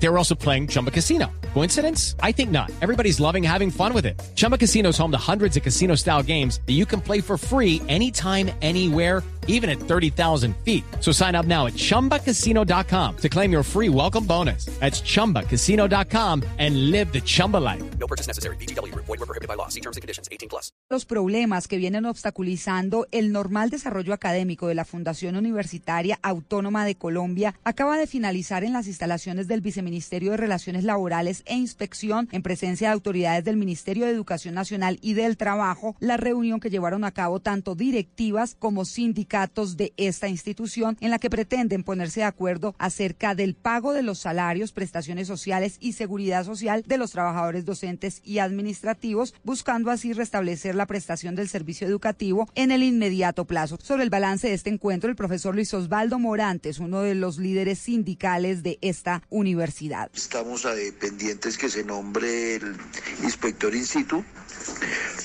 [0.00, 1.26] They were also playing Chumba Casino.
[1.54, 2.14] Coincidence?
[2.22, 2.70] I think not.
[2.80, 4.20] Everybody's loving having fun with it.
[4.36, 7.36] Chumba Casino is home to hundreds of casino style games that you can play for
[7.36, 10.84] free anytime, anywhere, even at 30,000 feet.
[11.00, 14.66] So sign up now at chumbacasino.com to claim your free welcome bonus.
[14.78, 17.82] That's chumbacasino.com and live the Chumba life.
[17.98, 18.56] No purchase necessary.
[18.56, 18.94] BGW.
[18.94, 19.68] Void were prohibited by law.
[19.68, 20.28] See terms and conditions.
[20.30, 20.70] 18 plus.
[20.90, 26.94] Los problemas que vienen obstaculizando el normal desarrollo académico de la Fundación Universitaria Autónoma de
[26.94, 32.42] Colombia acaba de finalizar en las instalaciones del Viceministerio de Relaciones Laborales e Inspección en
[32.42, 37.04] presencia de autoridades del Ministerio de Educación Nacional y del Trabajo la reunión que llevaron
[37.04, 42.26] a cabo tanto directivas como sindicatos de esta institución en la que pretenden ponerse de
[42.26, 47.64] acuerdo acerca del pago de los salarios, prestaciones sociales y seguridad social de los trabajadores
[47.64, 53.78] docentes y administrativos, buscando así restablecer la prestación del servicio educativo en el inmediato plazo.
[53.82, 57.78] Sobre el balance de este encuentro, el profesor Luis Osvaldo Morantes, uno de los líderes
[57.78, 59.77] sindicales de esta universidad.
[60.14, 62.76] Estamos eh, pendientes que se nombre el
[63.22, 64.24] inspector institu.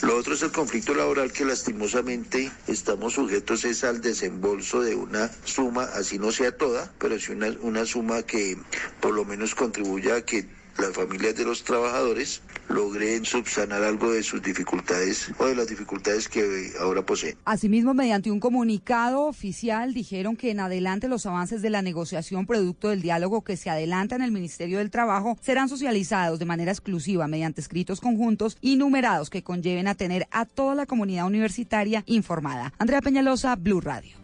[0.03, 5.31] Lo otro es el conflicto laboral que lastimosamente estamos sujetos es al desembolso de una
[5.43, 8.57] suma, así no sea toda, pero sí una, una suma que
[9.01, 10.45] por lo menos contribuya a que
[10.77, 16.27] las familias de los trabajadores logren subsanar algo de sus dificultades o de las dificultades
[16.27, 17.37] que ahora poseen.
[17.45, 22.89] Asimismo, mediante un comunicado oficial, dijeron que en adelante los avances de la negociación producto
[22.89, 27.27] del diálogo que se adelanta en el Ministerio del Trabajo serán socializados de manera exclusiva
[27.27, 32.73] mediante escritos conjuntos y numerados que conlleven a tener a toda la comunidad universitaria informada.
[32.79, 34.23] Andrea Peñalosa, Blue Radio.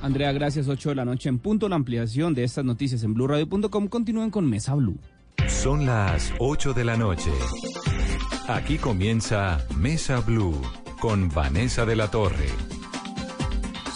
[0.00, 0.68] Andrea, gracias.
[0.68, 1.68] 8 de la noche en punto.
[1.68, 3.88] La ampliación de estas noticias en blurradio.com.
[3.88, 4.98] Continúen con Mesa Blue.
[5.62, 7.32] Son las 8 de la noche.
[8.46, 10.54] Aquí comienza Mesa Blue
[11.00, 12.46] con Vanessa de la Torre.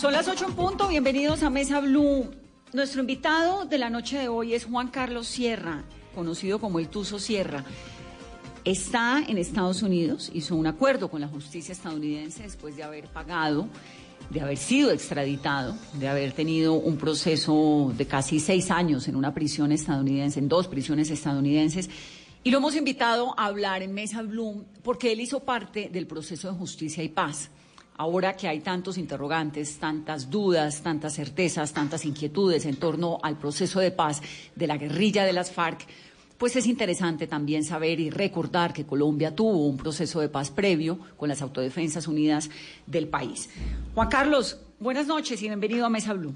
[0.00, 0.88] Son las 8 en punto.
[0.88, 2.32] Bienvenidos a Mesa Blue.
[2.72, 5.84] Nuestro invitado de la noche de hoy es Juan Carlos Sierra,
[6.16, 7.64] conocido como el Tuzo Sierra.
[8.64, 13.68] Está en Estados Unidos, hizo un acuerdo con la justicia estadounidense después de haber pagado
[14.32, 19.34] de haber sido extraditado, de haber tenido un proceso de casi seis años en una
[19.34, 21.90] prisión estadounidense, en dos prisiones estadounidenses.
[22.42, 26.50] Y lo hemos invitado a hablar en Mesa Bloom porque él hizo parte del proceso
[26.50, 27.50] de justicia y paz.
[27.98, 33.80] Ahora que hay tantos interrogantes, tantas dudas, tantas certezas, tantas inquietudes en torno al proceso
[33.80, 34.22] de paz
[34.56, 35.86] de la guerrilla de las FARC,
[36.42, 40.98] pues es interesante también saber y recordar que Colombia tuvo un proceso de paz previo
[41.16, 42.50] con las Autodefensas Unidas
[42.84, 43.48] del país.
[43.94, 46.34] Juan Carlos, buenas noches y bienvenido a Mesa Blue.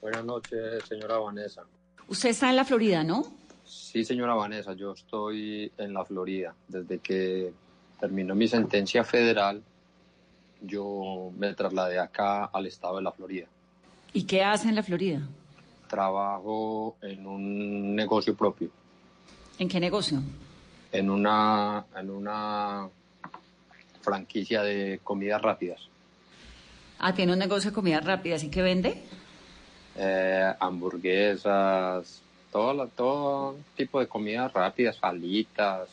[0.00, 1.62] Buenas noches, señora Vanessa.
[2.08, 3.26] Usted está en la Florida, ¿no?
[3.66, 6.54] Sí, señora Vanessa, yo estoy en la Florida.
[6.66, 7.52] Desde que
[8.00, 9.62] terminó mi sentencia federal,
[10.62, 13.46] yo me trasladé acá al estado de la Florida.
[14.14, 15.20] ¿Y qué hace en la Florida?
[15.90, 18.70] Trabajo en un negocio propio.
[19.58, 20.22] ¿En qué negocio?
[20.92, 22.88] En una, en una
[24.00, 25.80] franquicia de comidas rápidas.
[26.98, 28.42] Ah, tiene un negocio de comidas rápidas.
[28.44, 29.02] ¿Y qué vende?
[29.96, 32.22] Eh, hamburguesas,
[32.52, 35.88] todo, todo tipo de comidas rápidas, salitas,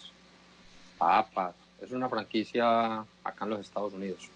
[0.97, 1.55] papas.
[1.81, 4.29] Es una franquicia acá en los Estados Unidos.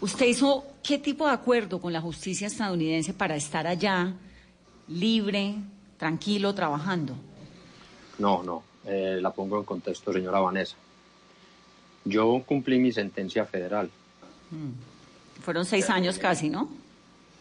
[0.00, 4.14] ¿Usted hizo qué tipo de acuerdo con la justicia estadounidense para estar allá
[4.88, 5.54] libre,
[5.96, 7.14] tranquilo, trabajando?
[8.18, 10.76] No, no, eh, la pongo en contexto, señora Vanessa.
[12.04, 13.90] Yo cumplí mi sentencia federal.
[14.50, 15.42] Mm.
[15.42, 16.68] Fueron seis años casi, ¿no?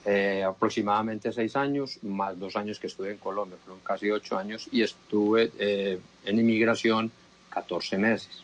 [0.06, 4.70] Eh, aproximadamente seis años, más dos años que estuve en Colombia, fueron casi ocho años,
[4.72, 7.12] y estuve eh, en inmigración
[7.50, 8.44] 14 meses.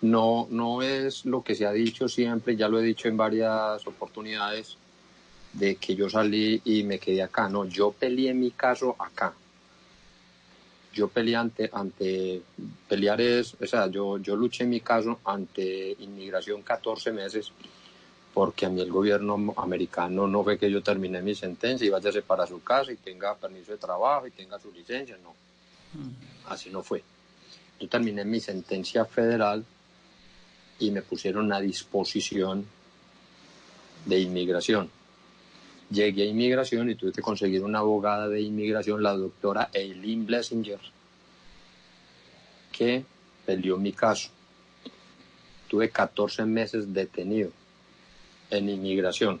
[0.00, 3.86] No, no es lo que se ha dicho siempre, ya lo he dicho en varias
[3.86, 4.76] oportunidades,
[5.52, 7.48] de que yo salí y me quedé acá.
[7.48, 9.32] No, yo peleé mi caso acá.
[10.92, 12.42] Yo peleé ante, ante
[12.88, 17.52] pelear es, o sea, yo, yo luché mi caso ante inmigración 14 meses
[18.34, 22.22] porque a mí el gobierno americano no ve que yo terminé mi sentencia y váyase
[22.22, 25.34] para su casa y tenga permiso de trabajo y tenga su licencia, no.
[26.48, 27.02] Así no fue.
[27.80, 29.64] Yo terminé mi sentencia federal
[30.78, 32.64] y me pusieron a disposición
[34.04, 34.97] de inmigración
[35.90, 40.80] llegué a inmigración y tuve que conseguir una abogada de inmigración, la doctora Eileen Blessinger,
[42.72, 43.04] que
[43.46, 44.30] peleó mi caso.
[45.68, 47.50] Tuve 14 meses detenido
[48.50, 49.40] en inmigración.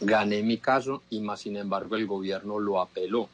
[0.00, 3.28] Gané mi caso y más sin embargo el gobierno lo apeló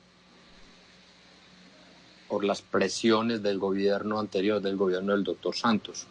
[2.28, 6.06] por las presiones del gobierno anterior, del gobierno del doctor Santos.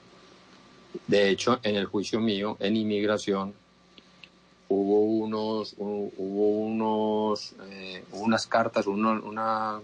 [1.07, 3.53] De hecho, en el juicio mío, en inmigración,
[4.69, 9.79] hubo unos, hu- hubo unos, eh, unas cartas, uno- una,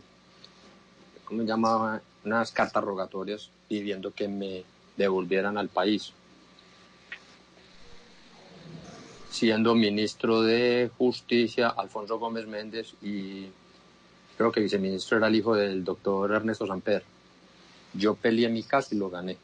[1.26, 2.02] ¿cómo se llama?
[2.24, 4.64] Unas cartas rogatorias pidiendo que me
[4.98, 6.14] devolvieran al país.
[9.30, 13.48] Siendo ministro de Justicia, Alfonso Gómez Méndez, y
[14.38, 17.04] creo que viceministro era el hijo del doctor Ernesto Samper.
[17.94, 19.38] Yo peleé mi caso y lo gané.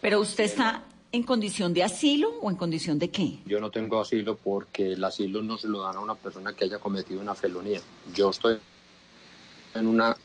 [0.00, 0.82] Pero usted está
[1.14, 3.38] en condición de asilo o en condición de qué?
[3.46, 6.64] Yo no tengo asilo porque el asilo no se lo dan a una persona que
[6.64, 7.80] haya cometido una felonía.
[8.12, 8.58] Yo estoy
[9.74, 10.16] en una,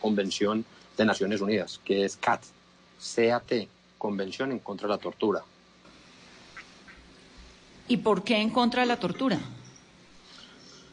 [0.00, 0.64] convención
[0.96, 2.42] de Naciones Unidas, que es CAT,
[3.14, 3.52] CAT,
[3.98, 5.42] Convención en contra de la Tortura.
[7.86, 9.38] ¿Y por qué en contra de la tortura?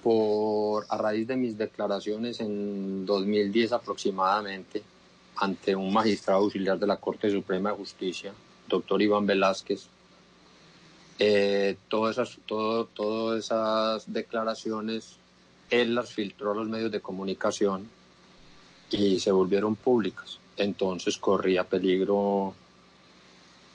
[0.03, 4.83] Por, a raíz de mis declaraciones en 2010 aproximadamente,
[5.37, 8.33] ante un magistrado auxiliar de la Corte Suprema de Justicia,
[8.71, 9.87] doctor Iván Velázquez,
[11.19, 15.17] eh, todas, esas, todo, todas esas declaraciones
[15.69, 17.87] él las filtró a los medios de comunicación
[18.91, 20.39] y se volvieron públicas.
[20.57, 22.53] Entonces corría peligro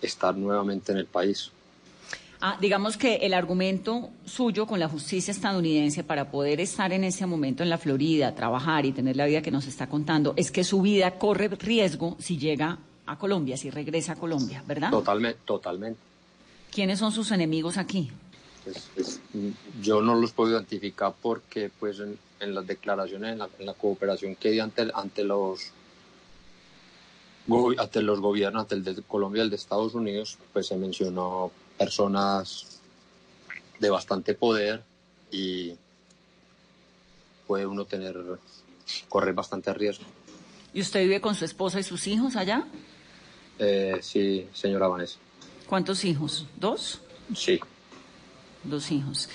[0.02, 1.50] estar nuevamente en el país.
[2.40, 7.24] Ah, digamos que el argumento suyo con la justicia estadounidense para poder estar en ese
[7.24, 10.62] momento en la Florida, trabajar y tener la vida que nos está contando, es que
[10.62, 14.90] su vida corre riesgo si llega a Colombia, si regresa a Colombia, ¿verdad?
[14.90, 16.00] Totalmente, totalmente.
[16.70, 18.10] ¿Quiénes son sus enemigos aquí?
[18.64, 19.20] Pues, pues,
[19.80, 23.74] yo no los puedo identificar porque pues en, en las declaraciones, en la, en la,
[23.74, 25.72] cooperación que di ante, ante los
[27.78, 31.52] ante los gobiernos, ante el de Colombia y el de Estados Unidos, pues se mencionó
[31.78, 32.80] personas
[33.78, 34.82] de bastante poder
[35.30, 35.74] y
[37.46, 38.16] puede uno tener,
[39.08, 40.04] correr bastante riesgo.
[40.74, 42.66] ¿Y usted vive con su esposa y sus hijos allá?
[43.58, 45.18] Eh, sí, señora Vanessa.
[45.66, 46.46] ¿Cuántos hijos?
[46.56, 47.00] ¿Dos?
[47.34, 47.60] Sí.
[48.62, 49.28] Dos hijos.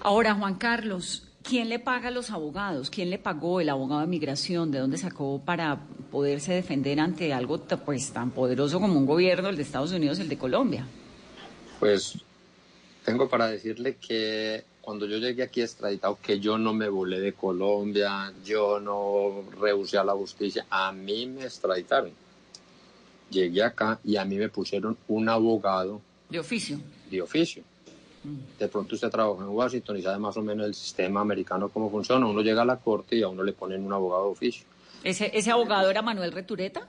[0.00, 2.90] Ahora, Juan Carlos, ¿quién le paga a los abogados?
[2.90, 4.70] ¿Quién le pagó el abogado de migración?
[4.70, 5.78] ¿De dónde sacó para
[6.10, 10.28] poderse defender ante algo pues, tan poderoso como un gobierno, el de Estados Unidos el
[10.28, 10.86] de Colombia?
[11.78, 12.18] Pues
[13.04, 17.32] tengo para decirle que cuando yo llegué aquí extraditado, que yo no me volé de
[17.32, 22.10] Colombia, yo no rehusé a la justicia, a mí me extraditaron.
[23.32, 26.00] Llegué acá y a mí me pusieron un abogado.
[26.28, 26.78] De oficio.
[27.10, 27.62] De oficio.
[28.58, 31.90] De pronto usted trabaja en Washington y sabe más o menos el sistema americano cómo
[31.90, 32.26] funciona.
[32.26, 34.66] Uno llega a la corte y a uno le ponen un abogado de oficio.
[35.02, 36.86] ¿Ese, ese abogado era Manuel Retureta?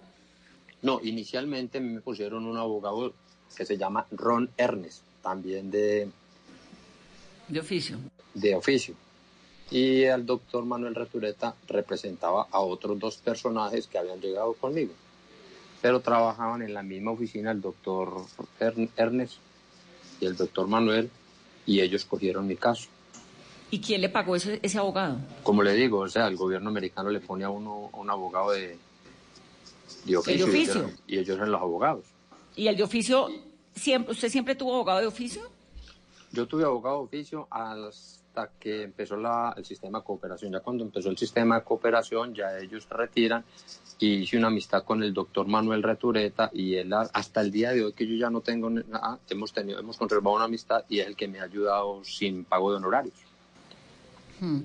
[0.84, 3.14] No, inicialmente me pusieron un abogado
[3.56, 6.10] que se llama Ron Ernest, también de...
[7.48, 7.98] De oficio.
[8.34, 8.96] De oficio.
[9.72, 14.94] Y el doctor Manuel Retureta representaba a otros dos personajes que habían llegado conmigo,
[15.84, 18.26] pero trabajaban en la misma oficina el doctor
[18.96, 19.34] Ernest
[20.22, 21.12] y el doctor Manuel,
[21.66, 22.88] y ellos cogieron mi caso.
[23.70, 25.18] ¿Y quién le pagó ese, ese abogado?
[25.44, 28.52] Como le digo, o sea, el gobierno americano le pone a uno a un abogado
[28.52, 28.78] de,
[30.06, 30.92] de oficio, ¿El de oficio?
[31.06, 32.06] Y, ellos, eran los abogados.
[32.56, 33.28] ¿Y el de oficio,
[33.76, 35.42] siempre, usted siempre tuvo abogado de oficio?
[36.32, 40.54] Yo tuve abogado de oficio hasta que empezó la, el sistema de cooperación.
[40.54, 43.44] Ya cuando empezó el sistema de cooperación, ya ellos se retiran
[44.04, 47.86] y hice una amistad con el doctor Manuel Retureta y él hasta el día de
[47.86, 51.08] hoy que yo ya no tengo nada, hemos tenido, hemos conservado una amistad y es
[51.08, 53.16] el que me ha ayudado sin pago de honorarios.
[54.42, 54.60] Hmm.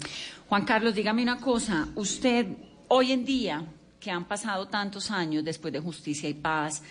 [0.48, 2.48] Juan Carlos, dígame una cosa, usted
[2.88, 3.64] hoy en día,
[4.00, 6.82] que han pasado tantos años después de Justicia y Paz,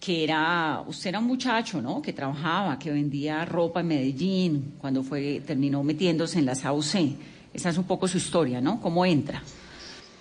[0.00, 2.00] que era, usted era un muchacho, ¿no?
[2.00, 6.94] Que trabajaba, que vendía ropa en Medellín, cuando fue, terminó metiéndose en las AUC.
[7.52, 8.80] Esa es un poco su historia, ¿no?
[8.80, 9.42] ¿Cómo entra?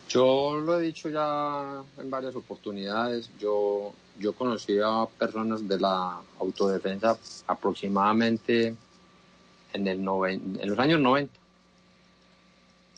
[0.10, 3.30] Yo lo he dicho ya en varias oportunidades.
[3.40, 8.76] Yo, yo conocí a personas de la autodefensa aproximadamente
[9.74, 11.34] en, el noven, en los años 90.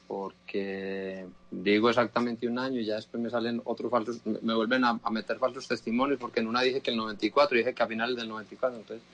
[0.07, 4.99] Porque digo exactamente un año y ya después me salen otros falsos, me, vuelven a,
[5.01, 7.87] a, meter falsos testimonios porque en una dije que el 94 y dije que a
[7.87, 8.79] finales del 94.
[8.79, 9.05] Entonces,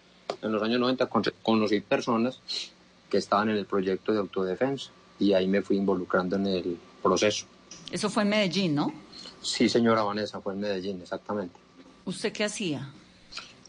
[0.41, 2.39] en los años 90 con, conocí personas
[3.09, 7.45] que estaban en el proyecto de autodefensa y ahí me fui involucrando en el proceso.
[7.93, 8.91] Eso fue en Medellín, ¿no?
[9.39, 11.59] Sí, señora Vanessa, fue en Medellín, exactamente.
[12.05, 12.89] ¿Usted qué hacía?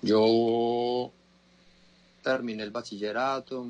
[0.01, 1.11] Yo
[2.23, 3.67] terminé el bachillerato,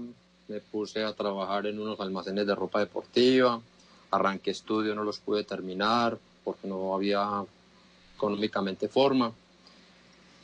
[0.46, 3.61] me puse a trabajar en unos almacenes de ropa deportiva,
[4.12, 7.42] arranqué estudios, no los pude terminar porque no había
[8.14, 9.32] económicamente forma.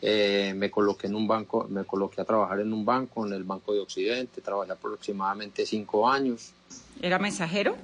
[0.03, 3.45] Eh, me coloqué en un banco, me coloqué a trabajar en un banco, en el
[3.45, 6.51] Banco de Occidente, trabajé aproximadamente cinco años.
[7.01, 7.77] ¿Era mensajero?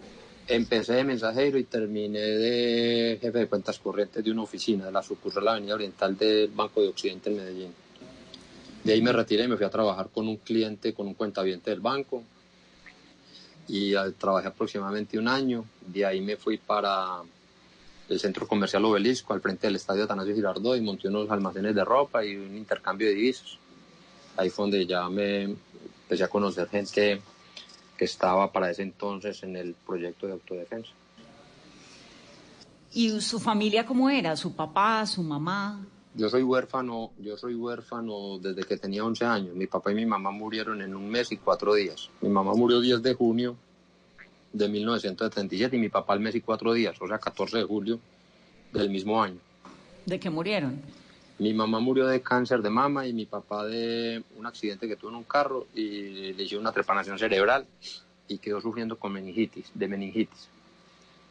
[0.48, 5.02] Empecé de mensajero y terminé de jefe de cuentas corrientes de una oficina de la
[5.02, 7.74] sucursal de la Avenida Oriental del Banco de Occidente en Medellín.
[8.84, 11.70] De ahí me retiré y me fui a trabajar con un cliente, con un cuentaviente
[11.70, 12.22] del banco.
[13.66, 15.64] Y trabajé aproximadamente un año.
[15.84, 17.22] De ahí me fui para
[18.08, 21.84] el centro comercial Obelisco, al frente del estadio Atanasio Girardot, y monté unos almacenes de
[21.84, 23.58] ropa y un intercambio de divisas.
[24.36, 25.56] Ahí fue donde ya me
[26.04, 27.20] empecé a conocer gente
[27.96, 30.92] que estaba para ese entonces en el proyecto de autodefensa.
[32.92, 34.36] ¿Y su familia cómo era?
[34.36, 35.84] ¿Su papá, su mamá?
[36.14, 39.54] Yo soy huérfano, yo soy huérfano desde que tenía 11 años.
[39.54, 42.08] Mi papá y mi mamá murieron en un mes y cuatro días.
[42.22, 43.56] Mi mamá murió 10 de junio
[44.52, 48.00] de 1977 y mi papá el mes y cuatro días, o sea, 14 de julio
[48.72, 49.36] del mismo año.
[50.06, 50.80] ¿De qué murieron?
[51.38, 55.10] Mi mamá murió de cáncer de mama y mi papá de un accidente que tuvo
[55.10, 57.66] en un carro y le hicieron una trepanación cerebral
[58.26, 60.48] y quedó sufriendo con meningitis, de meningitis.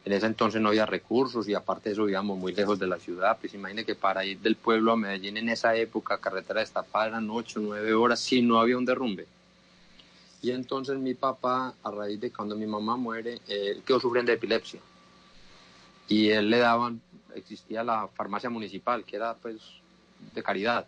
[0.04, 3.00] En ese entonces no había recursos y aparte de eso vivíamos muy lejos de la
[3.00, 3.36] ciudad.
[3.40, 7.28] Pues imagine que para ir del pueblo a Medellín en esa época, carretera destapada, eran
[7.28, 9.26] 8 o 9 horas si no había un derrumbe.
[10.40, 14.36] Y entonces mi papá, a raíz de cuando mi mamá muere, él quedó sufriendo de
[14.36, 14.78] epilepsia.
[16.06, 17.00] Y él le daban,
[17.34, 19.60] existía la farmacia municipal, que era pues
[20.34, 20.86] de caridad,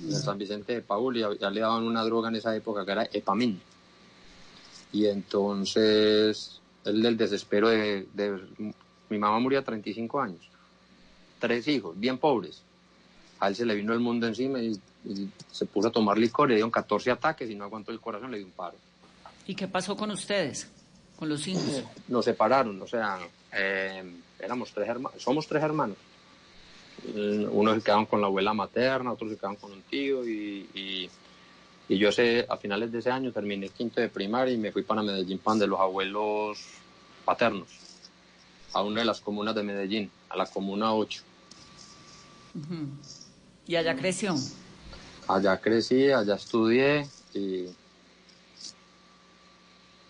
[0.00, 2.92] en San Vicente de Paul, y ya le daban una droga en esa época que
[2.92, 3.60] era Epamin.
[4.92, 8.40] Y entonces, él del desespero de, de-
[9.08, 10.40] Mi mamá murió a 35 años,
[11.38, 12.62] tres hijos, bien pobres.
[13.40, 16.48] A él se le vino el mundo encima y, y se puso a tomar licor,
[16.48, 18.76] le dieron 14 ataques y no aguantó el corazón, le dio un paro.
[19.46, 20.68] ¿Y qué pasó con ustedes?
[21.18, 21.82] Con los hijos.
[22.08, 23.18] Nos separaron, o sea,
[23.52, 24.02] eh,
[24.38, 25.96] éramos tres hermanos, somos tres hermanos.
[27.04, 31.10] Unos se quedaron con la abuela materna, otros se quedaron con un tío y, y,
[31.88, 34.82] y yo sé, a finales de ese año terminé quinto de primaria y me fui
[34.82, 36.58] para Medellín, pan de los abuelos
[37.24, 37.68] paternos,
[38.72, 41.22] a una de las comunas de Medellín, a la comuna 8.
[42.54, 42.88] Ujú.
[43.66, 44.34] Y allá creció.
[45.28, 47.66] Allá crecí, allá estudié y,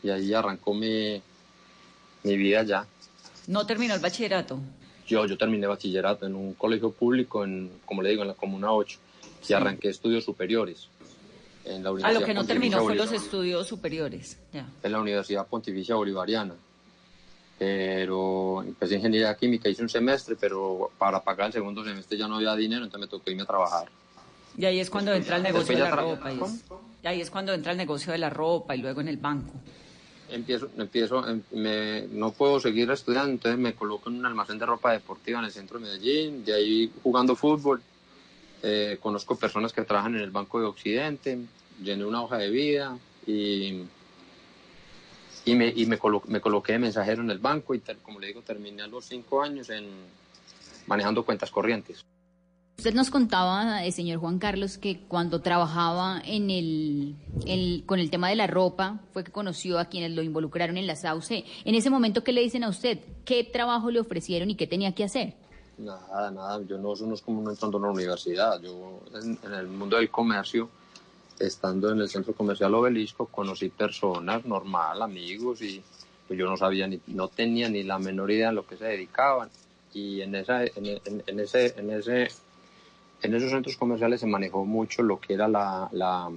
[0.02, 1.22] y ahí arrancó mi,
[2.22, 2.86] mi vida allá.
[3.46, 4.60] No terminó el bachillerato.
[5.10, 8.70] Yo, yo terminé bachillerato en un colegio público, en, como le digo, en la Comuna
[8.72, 8.98] 8,
[9.48, 10.86] y arranqué estudios superiores
[11.64, 14.38] en la A Universidad lo que no terminó fue los estudios superiores.
[14.54, 16.54] En la Universidad Pontificia Bolivariana.
[17.58, 22.36] Pero empecé ingeniería química, hice un semestre, pero para pagar el segundo semestre ya no
[22.36, 23.88] había dinero, entonces me tocó irme a trabajar.
[24.56, 26.32] Y ahí es cuando entra el negocio de la ropa.
[26.32, 26.64] Y, es-
[27.02, 29.52] y ahí es cuando entra el negocio de la ropa y luego en el banco.
[30.32, 34.66] Empiezo, empiezo, em- me, no puedo seguir estudiando, entonces me coloco en un almacén de
[34.66, 37.82] ropa deportiva en el centro de Medellín, de ahí jugando fútbol.
[38.62, 41.38] Eh, conozco personas que trabajan en el Banco de Occidente,
[41.82, 43.82] llené una hoja de vida y,
[45.46, 48.28] y, me, y me, colo- me coloqué de mensajero en el banco y como le
[48.28, 49.88] digo, terminé a los cinco años en
[50.86, 52.04] manejando cuentas corrientes.
[52.80, 58.30] Usted nos contaba, eh, señor Juan Carlos, que cuando trabajaba en el, con el tema
[58.30, 61.44] de la ropa, fue que conoció a quienes lo involucraron en la SAUCE.
[61.66, 62.98] En ese momento, ¿qué le dicen a usted?
[63.26, 65.34] ¿Qué trabajo le ofrecieron y qué tenía que hacer?
[65.76, 68.58] Nada, nada, yo no, eso no es como uno entrando a una universidad.
[68.62, 70.70] Yo en, en el mundo del comercio,
[71.38, 75.82] estando en el centro comercial Obelisco, conocí personas normal, amigos, y
[76.26, 78.86] pues yo no sabía ni, no tenía ni la menor idea a lo que se
[78.86, 79.50] dedicaban.
[79.92, 82.28] Y en esa, en, en- en ese, en ese,
[83.22, 86.30] en esos centros comerciales se manejó mucho lo que era la, la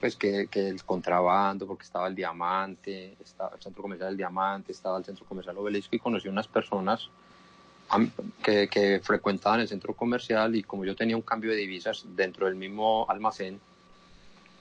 [0.00, 4.72] pues que, que el contrabando, porque estaba el diamante, estaba el centro comercial del diamante,
[4.72, 7.08] estaba el centro comercial Obelisco y conocí unas personas
[8.42, 12.46] que, que frecuentaban el centro comercial y como yo tenía un cambio de divisas dentro
[12.46, 13.60] del mismo almacén,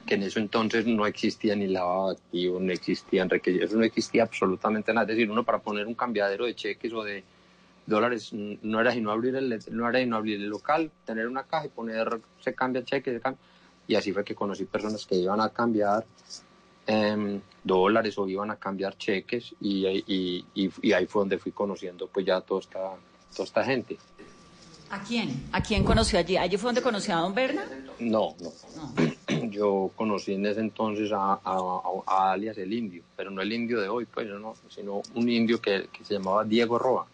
[0.06, 4.24] que en eso entonces no existía ni lavado de activos, no existían requisitos, no existía
[4.24, 5.06] absolutamente nada.
[5.06, 7.24] Es decir, uno para poner un cambiadero de cheques o de
[7.86, 11.66] dólares no era sino abrir el, no era sino abrir el local, tener una caja
[11.66, 13.40] y poner, se cambia cheques, se cambia.
[13.88, 16.06] Y así fue que conocí personas que iban a cambiar
[16.88, 21.52] em, dólares o iban a cambiar cheques y, y, y, y ahí fue donde fui
[21.52, 22.80] conociendo pues ya toda esta,
[23.32, 23.98] toda esta gente.
[24.90, 25.48] ¿A quién?
[25.52, 26.38] ¿A quién conoció allí?
[26.38, 27.66] ¿Allí fue donde conoció a don Berna?
[28.00, 28.52] No, no.
[28.76, 28.94] No.
[29.50, 33.52] Yo conocí en ese entonces a, a- a- a alias el indio, pero no el
[33.52, 37.08] indio de hoy, pues, no, sino un indio que, que se llamaba Diego Roa,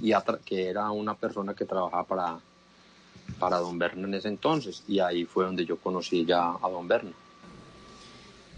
[0.00, 0.12] y
[0.44, 2.38] que era una persona que trabajaba para,
[3.38, 6.86] para don Berna en ese entonces, y ahí fue donde yo conocí ya a don
[6.86, 7.12] Berna.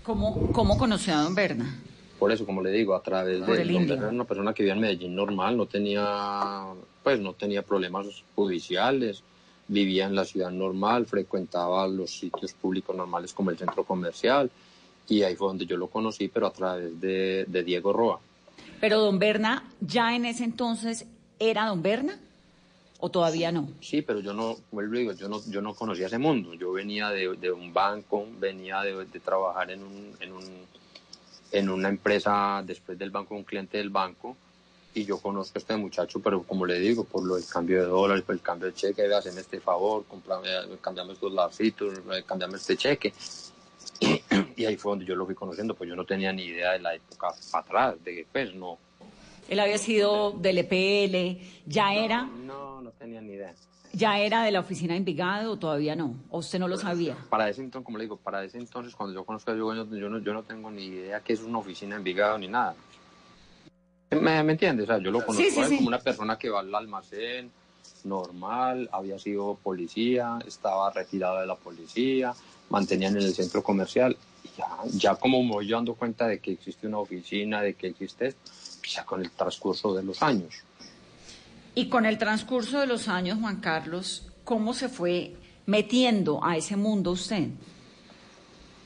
[0.03, 1.81] ¿Cómo, cómo conoció a don Berna?
[2.19, 3.87] Por eso, como le digo, a través Por de don.
[3.87, 6.65] Berna era una persona que vivía en Medellín normal, no tenía,
[7.03, 9.23] pues, no tenía problemas judiciales,
[9.69, 14.51] vivía en la ciudad normal, frecuentaba los sitios públicos normales como el centro comercial,
[15.09, 18.19] y ahí fue donde yo lo conocí, pero a través de, de Diego Roa.
[18.81, 21.07] Pero don Berna, ¿ya en ese entonces
[21.39, 22.19] era don Berna?
[23.01, 23.69] ¿O todavía no?
[23.81, 26.55] Sí, pero yo no, vuelvo y digo, yo no, yo no conocía ese mundo.
[26.55, 30.45] Yo venía de, de un banco, venía de, de trabajar en, un, en, un,
[31.53, 34.37] en una empresa después del banco, un cliente del banco,
[34.95, 37.89] y yo conozco a este muchacho, pero como le digo, por lo del cambio de
[37.89, 40.49] dólares, por el cambio de cheque, haceme este favor, comprame,
[40.81, 43.13] cambiame estos larcitos, cambiame este cheque.
[44.57, 46.81] Y ahí fue donde yo lo fui conociendo, pues yo no tenía ni idea de
[46.81, 48.77] la época atrás, de que pues no.
[49.49, 52.25] Él había sido del EPL, ¿ya era?
[52.25, 53.55] No, no tenía ni idea.
[53.95, 56.15] ¿Ya era de la oficina de Envigado o todavía no?
[56.31, 57.17] ¿O usted no lo sabía?
[57.31, 59.87] Para ese entonces, como le digo, para ese entonces, cuando yo conozco a Diego, yo,
[59.97, 62.75] yo, no, yo no tengo ni idea que es una oficina de Envigado ni nada.
[64.11, 64.85] ¿Me, me entiendes?
[64.85, 65.77] O sea, yo lo conozco Sí, sí, a él sí.
[65.77, 67.51] como una persona que va al almacén,
[68.05, 72.35] normal, había sido policía, estaba retirado de la policía,
[72.71, 74.17] mantenían en el centro comercial.
[74.45, 74.67] Y ya,
[74.99, 78.29] ya como me voy yo dando cuenta de que existe una oficina, de que existe
[78.29, 80.55] esto, pues ya con el transcurso de los años.
[81.75, 85.35] Y con el transcurso de los años, Juan Carlos, ¿cómo se fue
[85.67, 87.49] metiendo a ese mundo usted?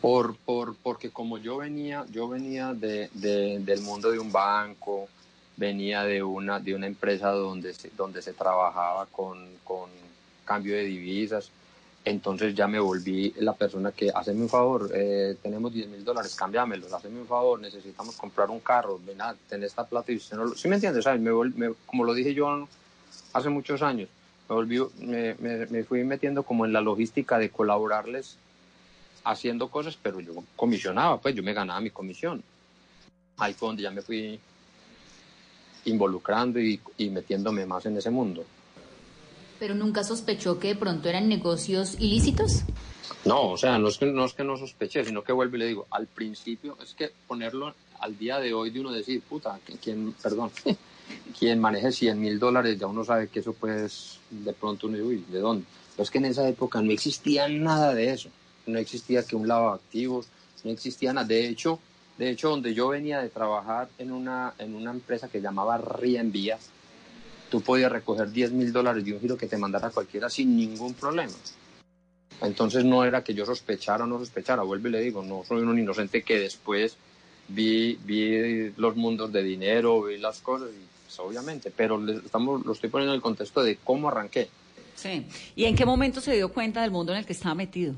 [0.00, 5.08] Por, por, porque como yo venía, yo venía de, de- del mundo de un banco,
[5.56, 9.88] venía de una, de una empresa donde se, donde se trabajaba con, con
[10.44, 11.50] cambio de divisas,
[12.04, 16.34] entonces ya me volví la persona que, haceme un favor, eh, tenemos 10 mil dólares,
[16.34, 20.36] cámbiamelos, haceme un favor, necesitamos comprar un carro, ven a tener esta plata y usted
[20.36, 20.54] no lo...
[20.56, 21.04] ¿Sí me entiendes?
[21.04, 21.20] ¿Sabes?
[21.20, 22.66] Me vol- me- como lo dije yo
[23.32, 24.08] hace muchos años,
[24.48, 25.34] me, volví, me,
[25.70, 28.36] me- fui metiendo como en la logística de colaborarles
[29.24, 32.42] haciendo cosas, pero yo comisionaba, pues yo me ganaba mi comisión.
[33.38, 34.40] Ahí fue donde ya me fui
[35.84, 38.44] involucrando y, y metiéndome más en ese mundo.
[39.62, 42.62] Pero nunca sospechó que de pronto eran negocios ilícitos.
[43.24, 45.86] No, o sea, no es que no, es sospeché, sino que vuelvo y le digo,
[45.92, 50.50] al principio, es que ponerlo al día de hoy de uno decir, puta, quien, perdón,
[51.38, 55.08] quien maneje 100 mil dólares, ya uno sabe que eso pues, de pronto uno dice,
[55.08, 55.64] uy, ¿de dónde?
[55.92, 58.30] Pero es que en esa época no existía nada de eso,
[58.66, 60.26] no existía que un lavado de activos,
[60.64, 61.28] no existía nada.
[61.28, 61.78] De hecho,
[62.18, 66.58] de hecho, donde yo venía de trabajar en una, en una empresa que llamaba Rienvía,
[67.52, 70.94] tú podías recoger 10 mil dólares de un giro que te mandara cualquiera sin ningún
[70.94, 71.34] problema.
[72.40, 75.60] Entonces no era que yo sospechara o no sospechara, vuelvo y le digo, no soy
[75.60, 76.96] un inocente que después
[77.48, 82.64] vi, vi los mundos de dinero, vi las cosas, y, pues, obviamente, pero le estamos,
[82.64, 84.48] lo estoy poniendo en el contexto de cómo arranqué.
[84.94, 85.26] Sí.
[85.54, 87.94] ¿Y en qué momento se dio cuenta del mundo en el que estaba metido?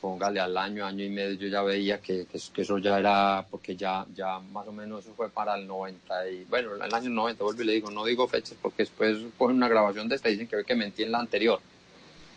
[0.00, 4.06] Póngale al año, año y medio, yo ya veía que, eso ya era, porque ya,
[4.14, 7.62] ya más o menos eso fue para el 90, y bueno, el año 90, vuelvo
[7.62, 10.56] y le digo, no digo fechas porque después cogen una grabación de esta dicen que
[10.56, 11.60] ve que mentí en la anterior.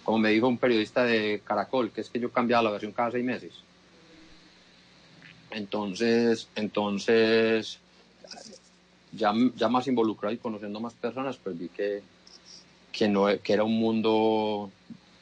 [0.03, 3.11] Como me dijo un periodista de Caracol, que es que yo cambiaba la versión cada
[3.11, 3.53] seis meses.
[5.51, 7.77] Entonces, entonces,
[9.11, 12.01] ya, ya más involucrado y conociendo más personas, pues vi que,
[12.91, 14.71] que, no, que era un mundo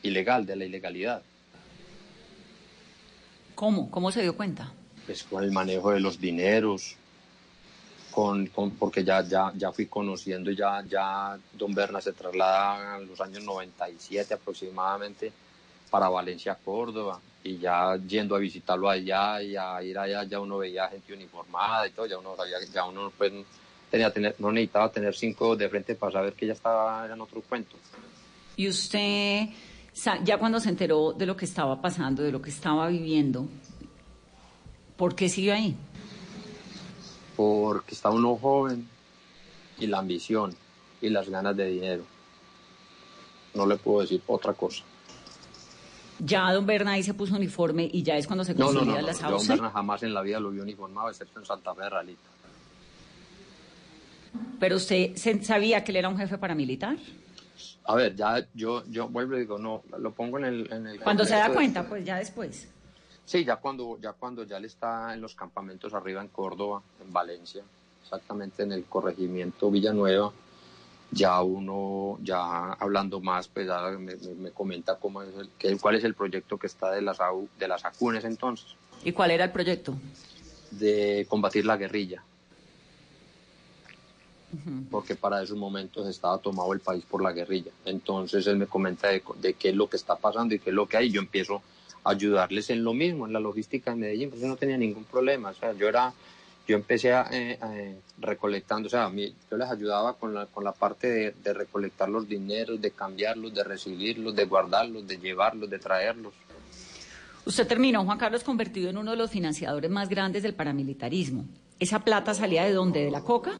[0.04, 1.22] ilegal, de la ilegalidad.
[3.60, 3.92] ¿Cómo?
[3.92, 4.72] ¿Cómo se dio cuenta?
[5.06, 6.96] Pues con el manejo de los dineros,
[8.10, 13.10] con, con- porque ya, ya, ya fui conociendo, ya, ya Don Berna se traslada en
[13.10, 15.34] los años 97 aproximadamente
[15.90, 20.60] para Valencia, Córdoba, y ya yendo a visitarlo allá y a ir allá, ya uno
[20.60, 23.34] veía gente uniformada y todo, ya uno sabía, ya uno pues
[23.92, 27.42] tenía tener, no necesitaba tener cinco de frente para saber que ya estaba en otro
[27.42, 27.76] cuento.
[28.56, 29.50] Y usted,
[30.24, 33.48] ya cuando se enteró de lo que estaba pasando, de lo que estaba viviendo,
[34.98, 35.76] ¿por qué siguió ahí?
[37.36, 38.86] porque está uno joven
[39.78, 40.54] y la ambición
[41.02, 42.04] y las ganas de dinero.
[43.54, 44.84] No le puedo decir otra cosa.
[46.20, 48.80] Ya don Berna ahí se puso uniforme y ya es cuando se No, no, no,
[48.80, 49.08] consolida no.
[49.08, 49.48] la Yo a sauce.
[49.54, 52.20] Berna jamás en la vida lo vi uniformado, excepto en Santa Fe de Ralito.
[54.60, 56.98] Pero usted se- sabía que él era un jefe paramilitar.
[57.90, 60.72] A ver, ya yo, yo vuelvo y digo, no, lo pongo en el...
[60.72, 62.68] En el Cuando se da de- cuenta, pues ya después.
[63.26, 67.12] Sí, ya cuando, ya cuando ya él está en los campamentos arriba en Córdoba, en
[67.12, 67.64] Valencia,
[68.04, 70.32] exactamente en el corregimiento Villanueva,
[71.10, 75.76] ya uno, ya hablando más, pues ya me, me- me comenta cómo es el, que-
[75.78, 78.68] cuál es el proyecto que está de las, AU de las ACU en ese entonces,
[79.04, 79.96] ¿Y cuál era el proyecto?
[80.70, 82.24] de combatir la guerrilla.
[84.90, 87.72] Porque para esos momentos estaba tomado el país por la guerrilla.
[87.86, 89.22] Entonces él me comenta de,
[89.54, 91.12] qué es lo que está pasando y qué es lo que hay.
[91.12, 91.62] Yo empiezo
[92.04, 95.04] a ayudarles en lo mismo, en la logística de Medellín, pues yo no tenía ningún
[95.04, 95.50] problema.
[95.50, 96.14] O sea, yo era,
[96.68, 100.46] yo empecé a, eh, eh, recolectando, o sea, a mí- yo les ayudaba con la,
[100.48, 105.18] con la parte de, de recolectar los dineros, de cambiarlos, de recibirlos, de guardarlos, de
[105.18, 106.34] llevarlos, de traerlos.
[107.46, 111.46] Usted terminó, Juan Carlos, convertido en uno de los financiadores más grandes del paramilitarismo.
[111.80, 113.04] ¿Esa plata salía de dónde?
[113.06, 113.60] ¿De la coca?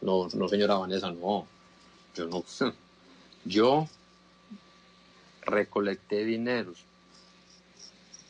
[0.00, 1.46] No, no, señora Vanessa, no.
[2.14, 2.44] Yo no.
[3.44, 3.88] Yo
[5.42, 6.84] recolecté dineros.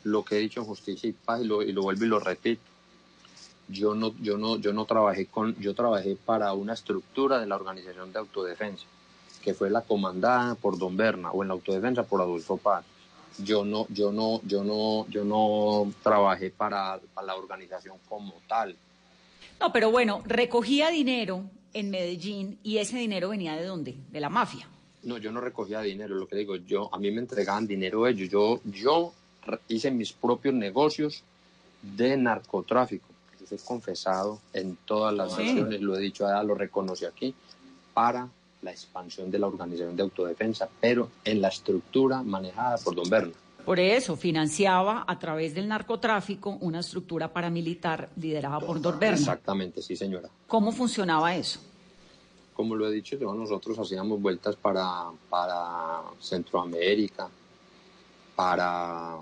[0.03, 2.19] Lo que he dicho en justicia y paz y lo, y lo vuelvo y lo
[2.19, 2.61] repito.
[3.67, 7.55] Yo no, yo no, yo no trabajé con, yo trabajé para una estructura de la
[7.55, 8.85] organización de autodefensa,
[9.43, 12.83] que fue la comandada por Don Berna, o en la autodefensa por Adolfo Paz.
[13.37, 18.75] Yo no, yo no, yo no, yo no trabajé para, para la organización como tal.
[19.59, 23.95] No, pero bueno, recogía dinero en Medellín y ese dinero venía de dónde?
[24.11, 24.67] De la mafia.
[25.03, 28.29] No, yo no recogía dinero, lo que digo, yo, a mí me entregaban dinero ellos,
[28.29, 29.13] yo, yo
[29.69, 31.23] hice mis propios negocios
[31.81, 33.07] de narcotráfico.
[33.39, 35.45] Yo he confesado en todas las Sí.
[35.45, 37.33] sesiones, lo he dicho, allá, lo reconocí aquí,
[37.93, 38.27] para
[38.61, 43.33] la expansión de la organización de autodefensa, pero en la estructura manejada por Don Berna.
[43.65, 49.17] Por eso financiaba a través del narcotráfico una estructura paramilitar liderada por Dorberna.
[49.17, 50.29] Exactamente, sí, señora.
[50.47, 51.59] ¿Cómo funcionaba eso?
[52.55, 57.29] Como lo he dicho yo, nosotros hacíamos vueltas para, para Centroamérica,
[58.35, 59.17] para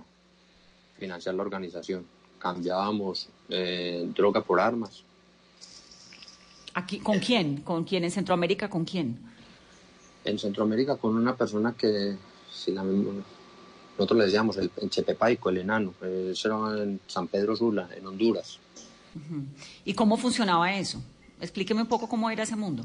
[0.97, 2.05] financiar la organización.
[2.39, 5.03] Cambiábamos eh, droga por armas.
[6.73, 7.61] Aquí, ¿Con quién?
[7.61, 8.69] ¿Con quién en Centroamérica?
[8.69, 9.17] ¿Con quién?
[10.23, 12.15] En Centroamérica con una persona que,
[12.51, 12.83] si la,
[13.97, 15.93] nosotros le decíamos el, el Chepepaico, el enano.
[16.01, 18.59] Eso era en San Pedro Sula, en Honduras.
[19.85, 21.01] ¿Y cómo funcionaba eso?
[21.41, 22.83] Explíqueme un poco cómo era ese mundo.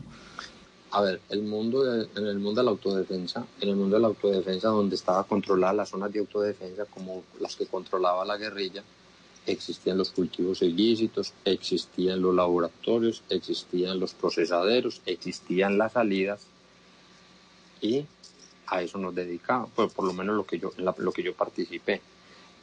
[0.91, 4.03] A ver, el mundo de- en el mundo de la autodefensa, en el mundo de
[4.03, 8.83] la autodefensa donde estaba controlada las zonas de autodefensa como las que controlaba la guerrilla,
[9.47, 16.41] existían los cultivos ilícitos, existían los laboratorios, existían los procesaderos, existían las salidas
[17.81, 18.05] y
[18.73, 21.35] a eso nos dedicamos, pues por lo menos lo que yo, la- lo que yo
[21.35, 22.01] participé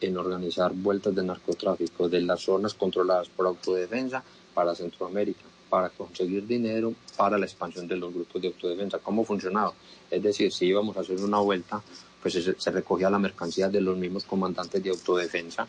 [0.02, 4.24] en organizar vueltas de narcotráfico de las zonas controladas por autodefensa
[4.56, 8.98] para Centroamérica, para conseguir dinero para la expansión de los grupos de autodefensa.
[8.98, 9.72] ¿Cómo funcionaba?
[10.10, 11.80] Es decir, si íbamos a hacer una vuelta,
[12.24, 15.67] pues se, se recogía la mercancía de los mismos comandantes de autodefensa,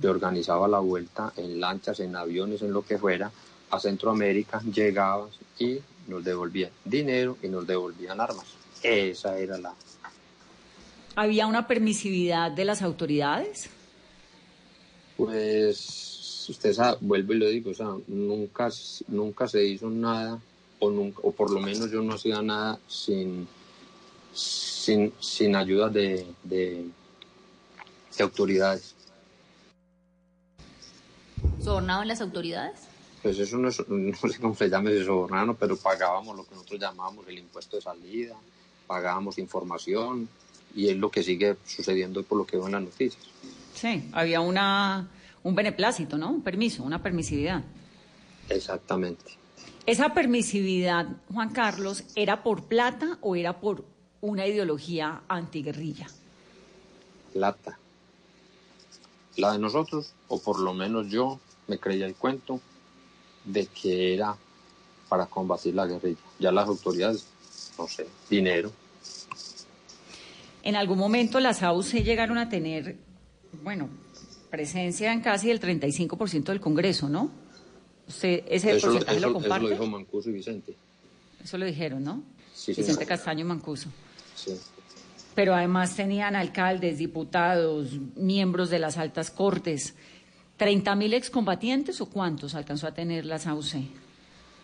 [0.00, 3.30] se organizaba la vuelta en lanchas, en aviones, en lo que fuera,
[3.70, 5.28] a Centroamérica, llegaban
[5.58, 5.78] y
[6.08, 8.46] nos devolvían dinero y nos devolvían armas.
[8.82, 9.74] Esa era la,
[11.16, 13.68] ¿Había una permisividad de las autoridades?
[15.16, 18.70] Pues usted sabe, vuelvo y lo digo, o sea, nunca,
[19.08, 20.40] nunca se hizo nada,
[20.78, 23.46] o, nunca, o por lo menos yo no hacía nada sin,
[24.32, 26.86] sin, sin ayuda de, de,
[28.16, 28.94] de autoridades.
[31.62, 32.80] ¿Sobornaban las autoridades?
[33.22, 36.54] Pues eso no, es, no sé cómo se llame ese sobornano, pero pagábamos lo que
[36.54, 38.36] nosotros llamábamos el impuesto de salida,
[38.90, 40.28] pagábamos información,
[40.74, 43.22] y es lo que sigue sucediendo por lo que veo en las noticias.
[43.72, 45.08] Sí, había una,
[45.44, 46.28] un beneplácito, ¿no?
[46.28, 47.62] Un permiso, una permisividad.
[48.48, 49.38] Exactamente.
[49.86, 53.84] ¿Esa permisividad, Juan Carlos, era por plata o era por
[54.22, 56.08] una ideología antiguerrilla?
[57.32, 57.78] plata.
[59.36, 62.60] La de nosotros, o por lo menos yo, me creía el cuento
[63.44, 64.36] de que era
[65.08, 66.18] para combatir la guerrilla.
[66.40, 67.28] Ya las autoridades,
[67.80, 68.70] no sé, dinero.
[70.62, 72.96] En algún momento las AUC llegaron a tener,
[73.62, 73.88] bueno,
[74.50, 77.30] presencia en casi el 35% del Congreso, ¿no?
[78.06, 79.64] Usted ese Eso, lo- porcentaje eso- lo eso comparte?
[79.64, 80.74] lo dijo Mancuso y Vicente.
[81.42, 82.22] Eso lo dijeron, ¿no?
[82.54, 83.06] Sí, Vicente.
[83.06, 83.88] Castaño Mancuso.
[84.34, 84.52] Sí.
[85.34, 89.94] Pero además tenían alcaldes, diputados, miembros de las altas cortes.
[90.58, 93.76] ¿30 mil excombatientes o cuántos alcanzó a tener las AUC?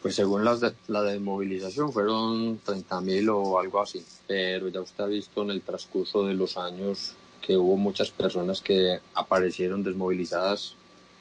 [0.06, 4.04] Pues según las de, la de movilización fueron 30 mil o algo así.
[4.28, 8.60] Pero ya usted ha visto en el transcurso de los años que hubo muchas personas
[8.60, 10.76] que aparecieron desmovilizadas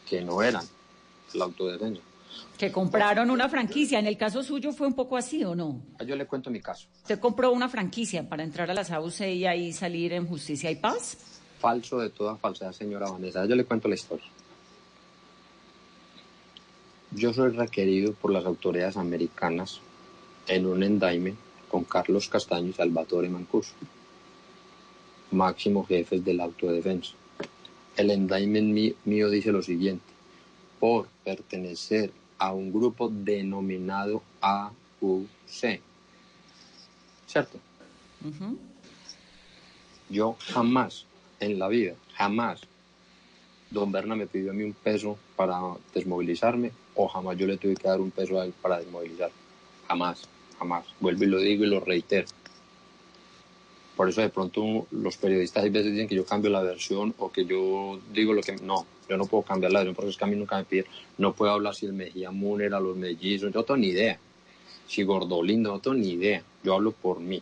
[0.08, 0.64] que no eran
[1.34, 2.00] la autodefensa.
[2.60, 3.98] Que compraron una franquicia.
[3.98, 5.82] En el caso suyo fue un poco así, ¿o no?
[5.98, 6.86] Ah, Yo le cuento mi caso.
[7.02, 10.76] Usted compró una franquicia para entrar a las AUC y ahí salir en justicia y
[10.76, 11.18] paz.
[11.60, 13.48] falso de toda falsedad, señora Vanessa.
[13.48, 14.28] Yo le cuento la historia.
[17.16, 19.80] Yo soy requerido por las autoridades americanas
[20.48, 21.36] en un endaime
[21.70, 23.74] con Carlos Castaño y Salvatore Mancuso,
[25.32, 27.14] máximo jefes de la autodefensa.
[27.96, 30.04] El endaime mí- mío dice lo siguiente,
[30.78, 35.80] por pertenecer a un grupo denominado AUC.
[37.28, 37.60] ¿Cierto?
[40.10, 41.06] Yo jamás
[41.40, 42.60] en la vida, jamás,
[43.72, 45.62] don Berna me pidió a mí un peso para
[45.94, 49.32] desmovilizarme o jamás yo le tuve que dar un peso a él para desmovilizar.
[49.88, 50.28] Jamás,
[50.58, 50.86] jamás.
[51.00, 52.28] Vuelvo y lo digo y lo reitero.
[53.96, 57.32] Por eso de pronto los periodistas a veces dicen que yo cambio la versión o
[57.32, 58.56] que yo digo lo que...
[58.58, 60.86] No, yo no puedo cambiar la versión porque es que a mí nunca me piden.
[61.18, 64.20] No puedo hablar si el Mejía Moon era los mellizos, yo no tengo ni idea.
[64.88, 66.44] Si Gordolindo, no tengo ni idea.
[66.64, 67.42] Yo hablo por mí.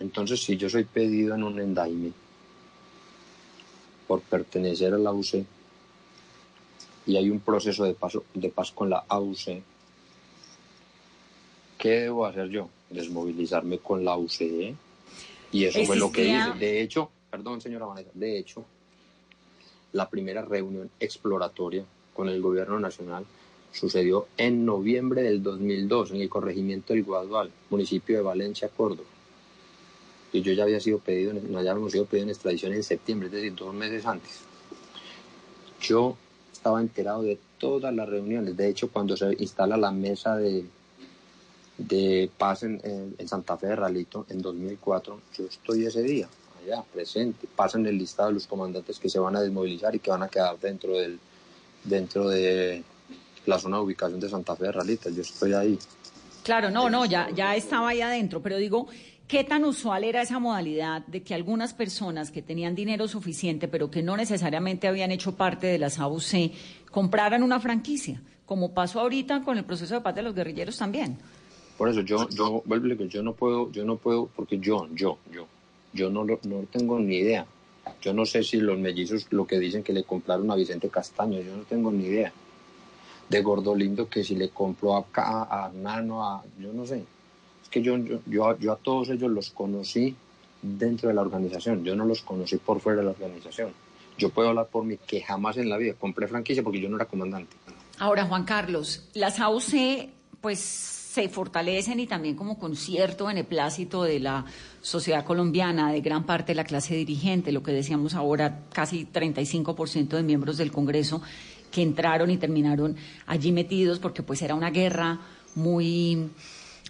[0.00, 2.12] Entonces, si yo soy pedido en un endaime
[4.06, 5.44] por pertenecer a la UC
[7.06, 9.62] y hay un proceso de, paso, de paz con la AUC,
[11.78, 12.68] ¿qué debo hacer yo?
[12.90, 14.74] Desmovilizarme con la UCE.
[15.52, 16.52] Y eso fue lo que hice.
[16.58, 18.64] De hecho, perdón, señora Vanessa, de hecho,
[19.92, 23.24] la primera reunión exploratoria con el gobierno nacional
[23.72, 29.08] sucedió en noviembre del 2002 en el corregimiento del Guadual, municipio de Valencia, Córdoba.
[30.32, 33.32] Y yo ya había sido pedido, no habíamos sido pedido en extradición en septiembre, es
[33.32, 34.40] decir, dos meses antes.
[35.80, 36.16] Yo
[36.56, 38.56] estaba enterado de todas las reuniones.
[38.56, 40.64] De hecho, cuando se instala la mesa de,
[41.78, 46.28] de paz en, Santa Fe de Ralito en 2004, yo estoy ese día
[46.62, 47.46] allá presente.
[47.54, 50.28] Pasan el listado de los comandantes que se van a desmovilizar y que van a
[50.28, 51.18] quedar dentro del
[51.84, 52.82] dentro de
[53.44, 55.08] la zona de ubicación de Santa Fe de Ralito.
[55.10, 55.78] Yo estoy ahí.
[56.42, 58.88] Claro, no, no, ya, ya estaba ahí adentro, pero digo,
[59.28, 63.90] ¿Qué tan usual era esa modalidad de que algunas personas que tenían dinero suficiente, pero
[63.90, 66.52] que no necesariamente habían hecho parte de las AUC,
[66.92, 68.22] compraran una franquicia?
[68.44, 71.18] Como pasó ahorita con el proceso de paz de los guerrilleros también.
[71.76, 72.62] Por eso yo, yo,
[73.08, 75.48] yo no puedo, yo no puedo, porque yo, yo, yo,
[75.92, 77.46] yo no, no tengo ni idea.
[78.00, 81.40] Yo no sé si los mellizos lo que dicen que le compraron a Vicente Castaño,
[81.40, 82.32] yo no tengo ni idea.
[83.28, 87.04] De Gordolindo que si le compró a, a, a yo no sé
[87.76, 90.16] que yo, yo, yo, a todos ellos los conocí
[90.62, 93.68] dentro de la organización, yo no los conocí por fuera de la organización.
[94.16, 96.96] Yo puedo hablar por mí que jamás en la vida compré franquicia porque yo no
[96.96, 97.54] era comandante.
[97.98, 100.08] Ahora, Juan Carlos, las AUC
[100.40, 104.46] pues se fortalecen y también como con cierto beneplácito de la
[104.80, 110.16] sociedad colombiana, de gran parte de la clase dirigente, lo que decíamos ahora, casi 35%
[110.16, 111.20] de miembros del Congreso
[111.70, 115.20] que entraron y terminaron allí metidos porque pues era una guerra
[115.54, 116.30] muy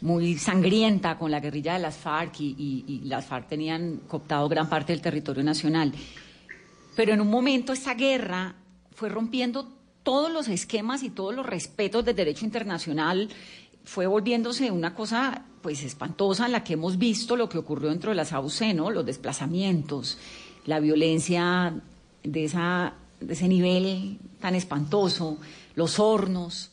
[0.02, 4.92] muy sangrienta con la guerrilla de las FARC y, las FARC tenían cooptado gran parte
[4.92, 5.92] del territorio nacional.
[6.94, 8.54] Pero en un momento esa guerra
[8.94, 9.68] fue rompiendo
[10.02, 13.28] todos los esquemas y todos los respetos del derecho internacional,
[13.85, 18.11] fue volviéndose una cosa pues espantosa en la que hemos visto lo que ocurrió dentro
[18.11, 18.90] de las AUC, ¿no?
[18.90, 20.18] Los desplazamientos,
[20.64, 21.74] la violencia
[22.22, 25.38] de, esa, de ese nivel tan espantoso,
[25.74, 26.70] los hornos.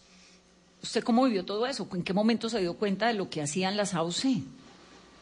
[0.83, 1.87] ¿Usted cómo vivió todo eso?
[1.93, 4.43] ¿En qué momento se dio cuenta de lo que hacían las AUC?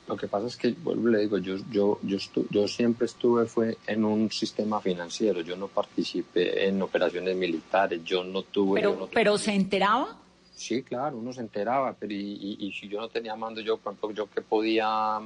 [0.08, 2.18] Lo que pasa es que, vuelvo le digo, yo, yo, yo,
[2.50, 8.24] yo siempre estuve fue en un sistema financiero, yo no participé en operaciones militares, yo
[8.24, 8.82] no tuve...
[8.82, 10.18] ¿Pero, ¿pero se enteraba?
[10.56, 13.80] Sí, claro, uno se enteraba, pero y, si yo no tenía mando, yo,
[14.16, 15.20] yo qué podía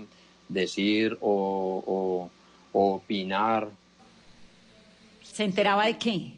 [0.50, 2.30] decir o,
[2.74, 3.70] o opinar.
[5.24, 6.34] ¿Se enteraba de qué?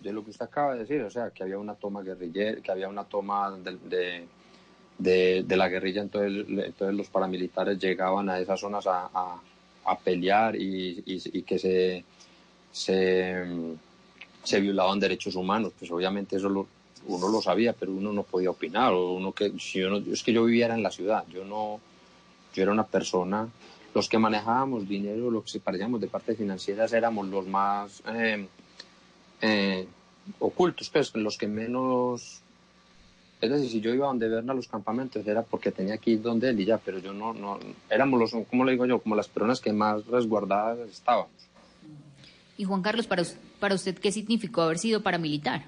[0.00, 2.70] De lo que usted acaba de decir, o sea, que había una toma guerrillera, que
[2.70, 4.26] había una toma de,
[4.98, 9.08] de, de, la guerrilla, entonces, entonces los paramilitares llegaban a esas zonas a,
[9.84, 12.04] a, pelear y, y, que se,
[12.70, 13.44] se,
[14.42, 16.48] se, violaban derechos humanos, pues obviamente eso
[17.06, 20.32] uno lo sabía, pero uno no podía opinar, o uno que, si yo es que
[20.32, 21.80] yo viviera en la ciudad, yo no,
[22.54, 23.48] yo era una persona,
[23.94, 28.02] los que manejábamos dinero, los que parecíamos de parte financieras éramos los más...
[28.06, 28.46] Eh,
[29.40, 29.86] eh,
[30.38, 32.40] ocultos, pues, los que menos...
[33.40, 36.22] Es decir, si yo iba donde verna a los campamentos era porque tenía que ir
[36.22, 38.98] donde él y ya, pero yo no, no, éramos los, ¿cómo le digo yo?
[38.98, 41.30] Como las personas que más resguardadas estábamos.
[42.56, 43.22] Y Juan Carlos, para,
[43.60, 45.64] para usted, ¿qué significó haber sido paramilitar?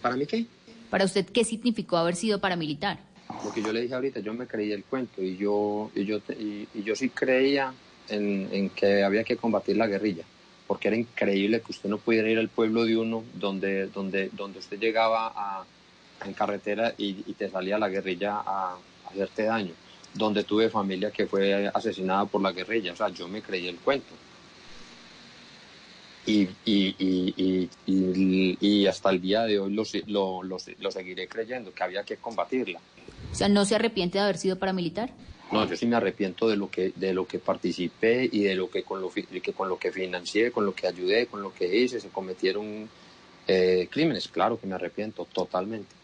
[0.00, 0.46] ¿Para mí qué?
[0.88, 3.00] Para usted, ¿qué significó haber sido paramilitar?
[3.44, 6.20] Lo que yo le dije ahorita, yo me creía el cuento y yo, y yo,
[6.38, 7.74] y, yo sí creía
[8.08, 10.24] en, en que había que combatir la guerrilla
[10.66, 14.58] porque era increíble que usted no pudiera ir al pueblo de uno donde, donde, donde
[14.58, 15.64] usted llegaba a,
[16.24, 18.76] en carretera y, te salía la guerrilla a,
[19.10, 19.72] hacerte daño,
[20.14, 23.76] donde tuve familia que fue asesinada por la guerrilla, o sea, yo me creí el
[23.76, 24.14] cuento.
[26.26, 31.82] Y, y, y, y hasta el día de hoy lo, lo, lo seguiré creyendo, que
[31.82, 32.80] había que combatirla.
[33.30, 35.10] O sea, ¿no se arrepiente de haber sido paramilitar?
[35.54, 38.68] No, yo sí me arrepiento de lo que, de lo que participé y de lo
[38.68, 41.76] que con lo que con lo que financié, con lo que ayudé, con lo que
[41.78, 42.88] hice, se cometieron
[43.46, 44.26] eh, crímenes.
[44.26, 45.94] Claro que me arrepiento totalmente.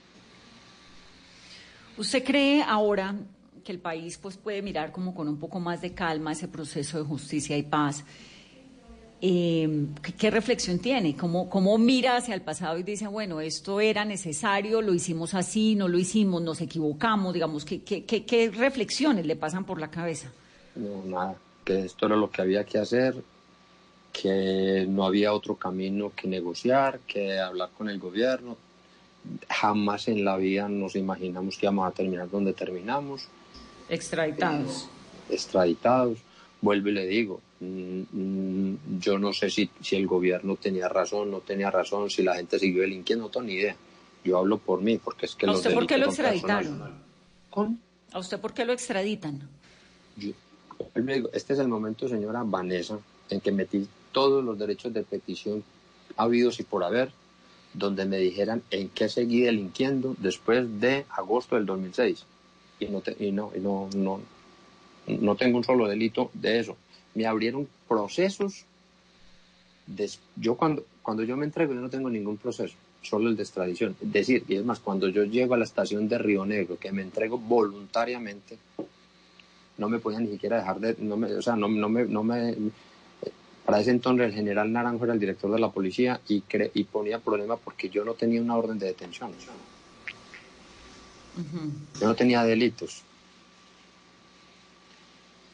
[1.96, 3.16] ¿Usted cree ahora
[3.64, 6.98] que el país pues, puede mirar como con un poco más de calma ese proceso
[6.98, 8.04] de justicia y paz?
[9.22, 9.86] Eh,
[10.18, 11.14] ¿qué, reflexión tiene?
[11.14, 15.74] ¿Cómo, ¿Cómo mira hacia el pasado y dice, bueno, esto era necesario, lo hicimos así,
[15.74, 17.34] no lo hicimos, nos equivocamos?
[17.34, 20.32] Digamos, ¿qué, qué, qué reflexiones le pasan por la cabeza?
[20.74, 23.14] No, nada, que esto era lo que había que hacer,
[24.10, 28.56] que no había otro camino que negociar, que hablar con el gobierno.
[29.50, 33.28] Jamás en la vida nos imaginamos que íbamos a terminar donde terminamos.
[33.90, 34.88] Extraditados.
[35.28, 36.18] extraditados.
[36.62, 41.70] Vuelvo y le digo, yo no sé si, si el gobierno tenía razón, no tenía
[41.70, 43.76] razón, si la gente siguió delinquiendo, no tengo ni idea.
[44.24, 46.82] Yo hablo por mí, porque es que ¿A los usted por qué lo extraditaron?
[48.12, 49.48] ¿A usted por qué lo extraditan?
[50.16, 50.32] Yo-
[51.34, 55.62] este es el momento, señora Vanessa, en que metí todos los derechos de petición
[56.16, 57.12] habidos y por haber,
[57.74, 62.24] donde me dijeran en qué seguí delinquiendo después de agosto del 2006.
[62.80, 64.20] Y no, te- y no, y no, no,
[65.06, 66.76] no tengo un solo delito de eso.
[67.14, 68.64] Me abrieron procesos.
[70.36, 73.96] yo cuando, cuando yo me entrego, yo no tengo ningún proceso, solo el de extradición.
[74.00, 76.92] Es decir, y es más, cuando yo llego a la estación de Río Negro, que
[76.92, 78.58] me entrego voluntariamente,
[79.78, 82.22] no me podía ni siquiera dejar de, no me, o sea, no, no me, no
[82.22, 82.54] me,
[83.64, 86.84] para ese entonces el general Naranjo era el director de la policía y, cre- y
[86.84, 89.32] ponía problema porque yo no tenía una orden de detención.
[92.00, 93.02] Yo no tenía delitos.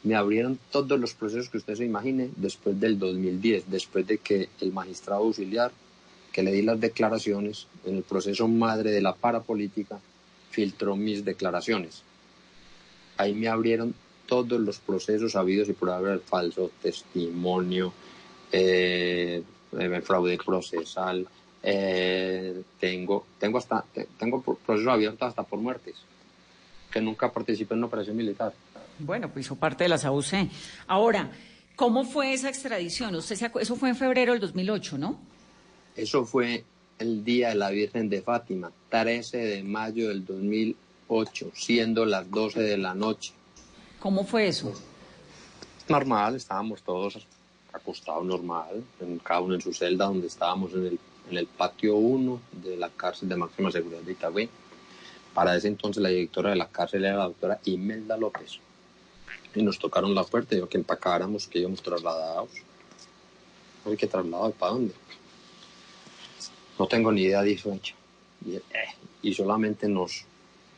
[0.07, 4.49] Me abrieron todos los procesos que usted se imagine después del 2010, después de que
[4.61, 5.73] el magistrado auxiliar,
[6.33, 9.99] que le di las declaraciones en el proceso madre de la parapolítica,
[10.53, 12.03] filtró mis declaraciones.
[13.17, 13.97] Ahí me abrieron
[14.29, 17.93] todos los procesos habidos y por haber falso testimonio,
[18.53, 19.43] eh,
[20.05, 21.27] fraude procesal,
[21.65, 25.97] eh, tengo, tengo hasta, te- tengo pro- procesos abiertos hasta por muertes,
[26.93, 28.55] que nunca participé en una operación militar.
[28.99, 30.49] Bueno, pues hizo parte de las AUC.
[30.87, 31.31] Ahora,
[31.77, 33.15] ¿cómo fue esa extradición?
[33.15, 35.19] Usted se acu- eso fue en febrero del 2008, ¿no?
[35.97, 36.65] Eso fue
[36.99, 42.61] el día de la Virgen de Fátima, 13 de mayo del 2008, siendo las 12
[42.63, 43.33] de la noche.
[44.01, 44.73] ¿Cómo fue eso?
[45.89, 47.27] Normal, estábamos todos
[47.73, 50.99] acostados normal, en, cada uno en su celda, donde estábamos en el,
[51.31, 54.49] en el patio 1 de la cárcel de máxima seguridad de Itagüí.
[55.35, 58.59] Para ese entonces la directora de la cárcel era la doctora Imelda López.
[59.57, 62.51] Y nos tocaron la puerta, dijo que empacáramos, que íbamos trasladados.
[63.85, 64.95] No sé qué trasladados, ¿para dónde?
[66.79, 67.95] No tengo ni idea, dijo ella.
[68.45, 68.63] Y, eh,
[69.23, 70.25] y solamente nos,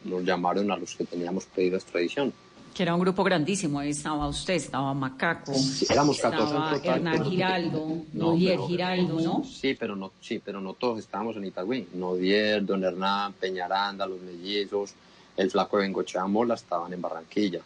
[0.04, 2.32] nos llamaron a los que teníamos pedido extradición.
[2.72, 3.80] Que era un grupo grandísimo.
[3.80, 5.52] Ahí estaba usted, estaba Macaco,
[5.90, 9.44] éramos 14 en estaba total, Hernán pero- Giraldo, No, Nodier pero- Giraldo, ¿no?
[9.44, 11.88] Sí, pero no, sí, pero no todos estábamos en Itagüí.
[11.94, 14.92] Nodier, Don Hernán, Peñaranda, Los Mellizos,
[15.36, 17.60] el Flaco de Bengochea Mola estaban en Barranquilla.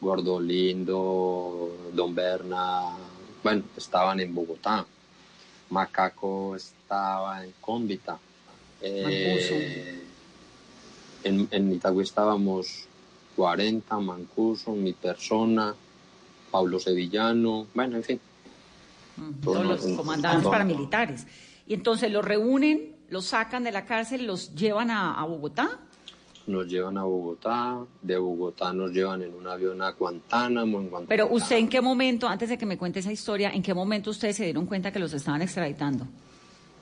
[0.00, 2.96] Gordo Lindo, Don Berna,
[3.42, 4.86] bueno, estaban en Bogotá.
[5.70, 8.18] Macaco estaba en Cómbita.
[8.80, 10.02] Eh,
[11.24, 12.86] en, en Itagüí estábamos
[13.36, 15.74] 40, Mancuso, mi persona,
[16.50, 18.20] Pablo Sevillano, bueno, en fin.
[19.42, 20.52] Todos los comandantes todo.
[20.52, 21.26] paramilitares.
[21.66, 25.80] Y entonces los reúnen, los sacan de la cárcel, los llevan a, a Bogotá.
[26.48, 30.78] Nos llevan a Bogotá, de Bogotá nos llevan en un avión a Guantánamo.
[30.80, 33.62] En Guantánamo Pero usted en qué momento, antes de que me cuente esa historia, en
[33.62, 36.06] qué momento ustedes se dieron cuenta que los estaban extraditando?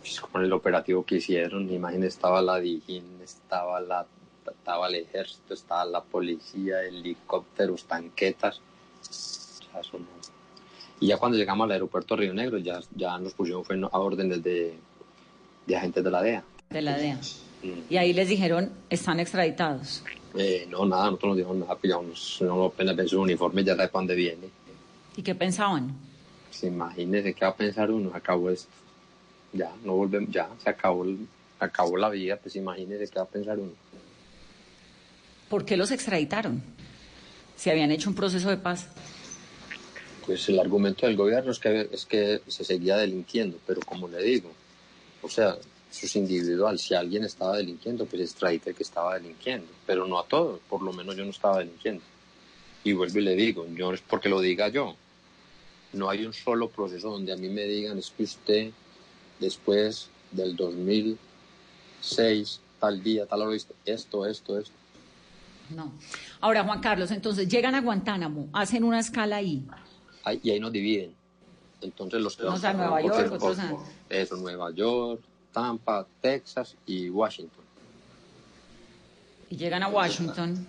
[0.01, 4.07] pues, con el operativo que hicieron, imagínense, estaba la DIGIN, estaba, la,
[4.47, 8.61] estaba el ejército, estaba la policía, helicópteros, tanquetas.
[9.01, 10.07] O sea, eso no-
[11.01, 13.99] Y ya cuando llegamos al aeropuerto de Río Negro, ya, ya nos pusieron fue a
[13.99, 14.79] órdenes de,
[15.67, 16.45] de agentes de la DEA.
[16.71, 17.19] De la DEA.
[17.91, 20.03] Y ahí les dijeron, están extraditados.
[20.37, 23.91] Eh, no, nada, nosotros nos dijeron nada, pillamos, no apenas ven su uniforme, ya sabe
[23.93, 24.49] dónde viene.
[25.17, 25.95] ¿Y qué pensaban?
[26.49, 28.69] Pues imagínese qué va a pensar uno, acabó esto.
[29.53, 31.27] Ya, no volvemos, ya, se acabó, el-
[31.59, 33.73] acabó la vida, pues imagínese qué va a pensar uno.
[35.49, 36.63] ¿Por qué los extraditaron?
[37.57, 38.87] Si habían hecho un proceso de paz.
[40.27, 44.23] Pues el argumento del gobierno es que, es que se seguía delinquiendo, pero como le
[44.23, 44.51] digo,
[45.23, 45.57] o sea,
[46.05, 46.79] es individual.
[46.79, 50.93] Si alguien estaba delinquiendo, pues el que estaba delinquiendo, pero no a todos, por lo
[50.93, 52.03] menos yo no estaba delinquiendo.
[52.85, 54.95] Y vuelvo y le digo, yo no es porque lo diga yo,
[55.93, 58.71] no hay un solo proceso donde a mí me digan es que usted
[59.41, 63.75] después del 2006, tal día, tal hora, esto,
[64.27, 64.73] esto, esto.
[65.75, 65.93] No.
[66.41, 69.65] Ahora, Juan Carlos, entonces llegan a Guantánamo, hacen una escala ahí.
[70.23, 71.15] Ahí- y ahí nos dividen.
[71.81, 73.75] Entonces los que Unos a Nueva York, otros a-
[74.09, 75.21] Eso, Nueva York,
[75.61, 77.65] Tampa, Texas y Washington.
[79.49, 80.67] Y llegan a Washington.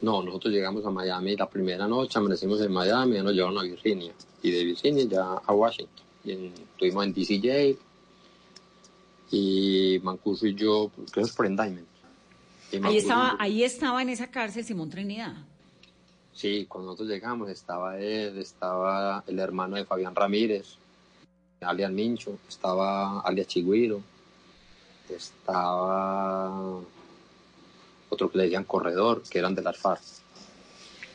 [0.00, 3.62] No, nosotros llegamos a Miami la primera noche, amanecimos en Miami, ya nos llevaron a
[3.62, 4.14] Virginia.
[4.42, 6.06] Y de Virginia ya a Washington.
[6.24, 7.78] Y en- estuvimos en DC Jail.
[9.30, 11.86] Y Mancuso y yo, creo que es por indictment.
[12.72, 15.34] Y Ahí estaba, ahí estaba en esa cárcel Simón Trinidad.
[16.32, 20.76] Sí, cuando nosotros llegamos estaba él, estaba el hermano de Fabián Ramírez,
[21.60, 24.02] alias Mincho, estaba alias Chigüiro,
[25.08, 26.80] estaba
[28.08, 30.02] otro que le decían Corredor, que eran de las FARC.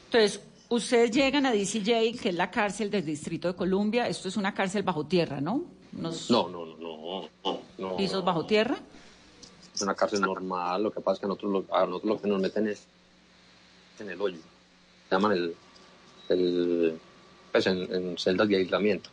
[0.06, 4.08] Entonces, ustedes llegan a DCJ, que es la cárcel del Distrito de Columbia.
[4.08, 5.64] Esto es una cárcel bajo tierra, ¿no?
[5.92, 7.98] No, no, no, no, no.
[7.98, 8.78] pisos bajo tierra.
[9.74, 12.22] Es una cárcel normal, lo que pasa es que a nosotros lo, a nosotros lo
[12.22, 12.86] que nos meten es
[14.00, 14.40] en el hoyo.
[15.08, 15.56] Se llaman el,
[16.30, 17.00] el
[17.52, 19.10] pues en, en celdas de aislamiento.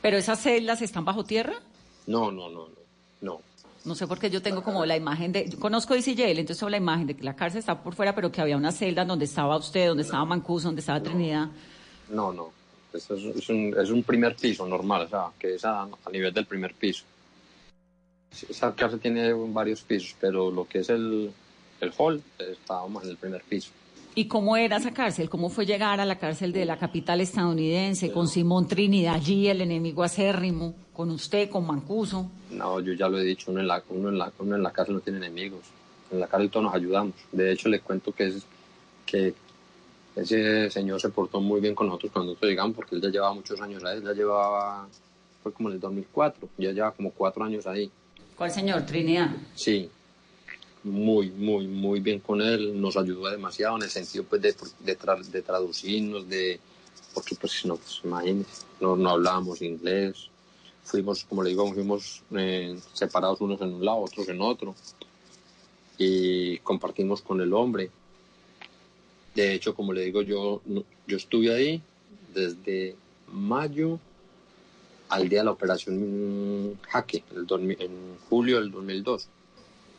[0.00, 1.54] Pero esas celdas están bajo tierra.
[2.06, 2.74] No, no, no, no,
[3.20, 3.40] no.
[3.84, 5.48] No sé por qué yo tengo como la imagen de.
[5.48, 8.30] Yo conozco DCJ, entonces tengo la imagen de que la cárcel está por fuera, pero
[8.30, 11.48] que había una celda donde estaba usted, donde estaba Mancuso, donde estaba Trinidad.
[12.10, 12.52] No, no.
[12.92, 16.10] Esto es, es un, es un primer piso normal, o sea, que es a, a
[16.12, 17.04] nivel del primer piso.
[18.48, 21.32] Esa cárcel tiene varios pisos, pero lo que es el,
[21.80, 23.70] el hall estábamos en el primer piso.
[24.20, 25.30] ¿Y cómo era esa cárcel?
[25.30, 29.62] ¿Cómo fue llegar a la cárcel de la capital estadounidense con Simón Trinidad allí, el
[29.62, 32.30] enemigo acérrimo, con usted, con Mancuso?
[32.50, 34.72] No, yo ya lo he dicho, uno en la, uno en la, uno en la
[34.72, 35.60] cárcel no tiene enemigos.
[36.10, 37.14] En la cárcel todos nos ayudamos.
[37.32, 38.44] De hecho, le cuento que, es,
[39.06, 39.32] que
[40.14, 43.32] ese señor se portó muy bien con nosotros cuando nosotros llegamos, porque él ya llevaba
[43.32, 43.96] muchos años ahí.
[43.96, 44.86] Él ya llevaba,
[45.42, 47.90] fue como en el 2004, ya lleva como cuatro años ahí.
[48.36, 48.84] ¿Cuál señor?
[48.84, 49.30] Trinidad.
[49.54, 49.88] Sí,
[50.84, 52.80] muy, muy, muy bien con él.
[52.80, 56.58] Nos ayudó demasiado en el sentido pues, de, de, tra- de traducirnos, de,
[57.14, 60.28] porque pues no, pues, imagínese, no, no hablábamos inglés.
[60.84, 64.74] Fuimos, como le digo, fuimos eh, separados unos en un lado, otros en otro.
[65.98, 67.90] Y compartimos con el hombre.
[69.34, 70.60] De hecho, como le digo, yo,
[71.06, 71.82] yo estuve ahí
[72.34, 72.96] desde
[73.32, 73.98] mayo
[75.08, 77.22] al día de la operación mm, Jaque,
[77.78, 79.28] en julio del 2002.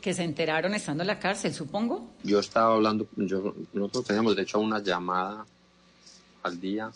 [0.02, 2.10] Que se enteraron estando en la cárcel, supongo.
[2.24, 5.46] Yo estaba hablando, yo, nosotros teníamos derecho a una llamada
[6.44, 6.92] al día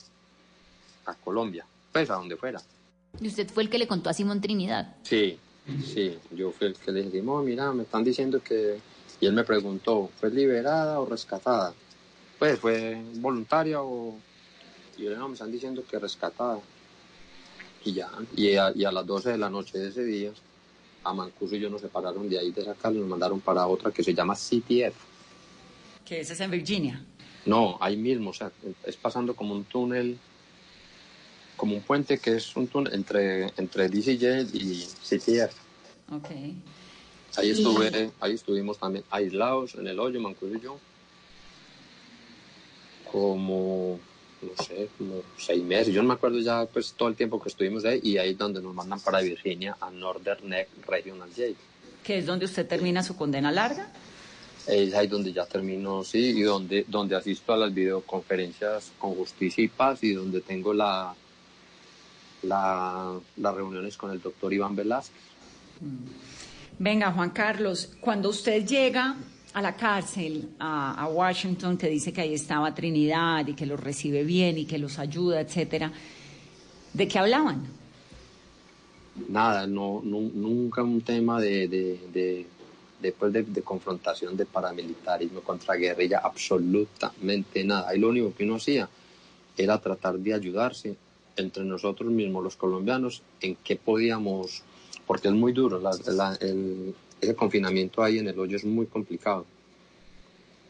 [1.06, 2.60] a Colombia, pues a donde fuera.
[3.22, 4.96] Y usted fue el que le contó a Simón Trinidad.
[5.04, 5.38] Sí,
[5.84, 8.80] sí, yo fui el que le dije, "Mo, mira, me están diciendo que...
[9.22, 11.74] Y él me preguntó, ¿fue liberada o rescatada?
[12.40, 14.18] Pues, ¿fue voluntaria o...?
[14.98, 16.60] Y yo le dije, no, me están diciendo que rescatada.
[17.86, 20.32] Y ya, y a, y a las 12 de la noche de ese día,
[21.06, 23.66] a Mancuso y yo nos separaron de ahí, de esa casa, y nos mandaron para
[23.68, 24.96] otra que se llama CTF.
[26.04, 27.04] Que ese es en Virginia.
[27.46, 28.52] No, ahí mismo, o sea,
[28.84, 30.18] es pasando como un túnel,
[31.56, 35.54] como un puente que es un túnel entre, entre DCJ y CTF.
[36.12, 36.30] Ok.
[37.38, 40.80] Ahí estuve, ahí estuvimos también aislados en el hoyo, Mancuso y yo,
[43.12, 44.00] como,
[44.46, 45.94] no sé, como seis meses.
[45.94, 48.38] Yo no me acuerdo ya pues todo el tiempo que estuvimos ahí y ahí es
[48.38, 51.56] donde nos mandan para Virginia a Northern Neck Regional Jail.
[52.04, 53.92] Que es donde usted termina su condena larga.
[54.68, 59.64] Es ahí donde ya termino, sí, y donde, donde asisto a las videoconferencias con Justicia
[59.64, 61.14] y Paz y donde tengo la,
[62.42, 65.22] la, las reuniones con el doctor Iván Velázquez.
[66.80, 69.18] Venga, Juan Carlos, cuando usted llega
[69.56, 73.80] a la cárcel, a, a Washington, que dice que ahí estaba Trinidad y que los
[73.80, 75.94] recibe bien y que los ayuda, etcétera,
[76.94, 77.64] ¿de qué hablaban?
[79.30, 82.46] Nada, no, nu- nunca un tema de, de, de,
[83.02, 87.88] después de, de confrontación de paramilitarismo contra guerrilla, absolutamente nada.
[87.88, 88.90] Ahí lo único que uno hacía
[89.58, 90.98] era tratar de ayudarse
[91.38, 94.64] entre nosotros mismos, los colombianos, en qué podíamos,
[95.08, 96.94] porque es muy duro, la- la- el,
[97.26, 99.46] ese confinamiento ahí en el hoyo es muy complicado.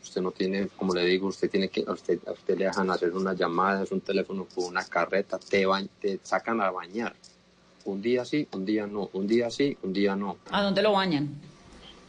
[0.01, 2.89] Usted no tiene, como le digo, usted tiene que, a usted, a usted le dejan
[2.89, 7.15] hacer unas llamadas, un teléfono con una carreta, te, ba- te sacan a bañar.
[7.85, 10.37] Un día sí, un día no, un día sí, un día no.
[10.51, 11.29] ¿A dónde lo bañan?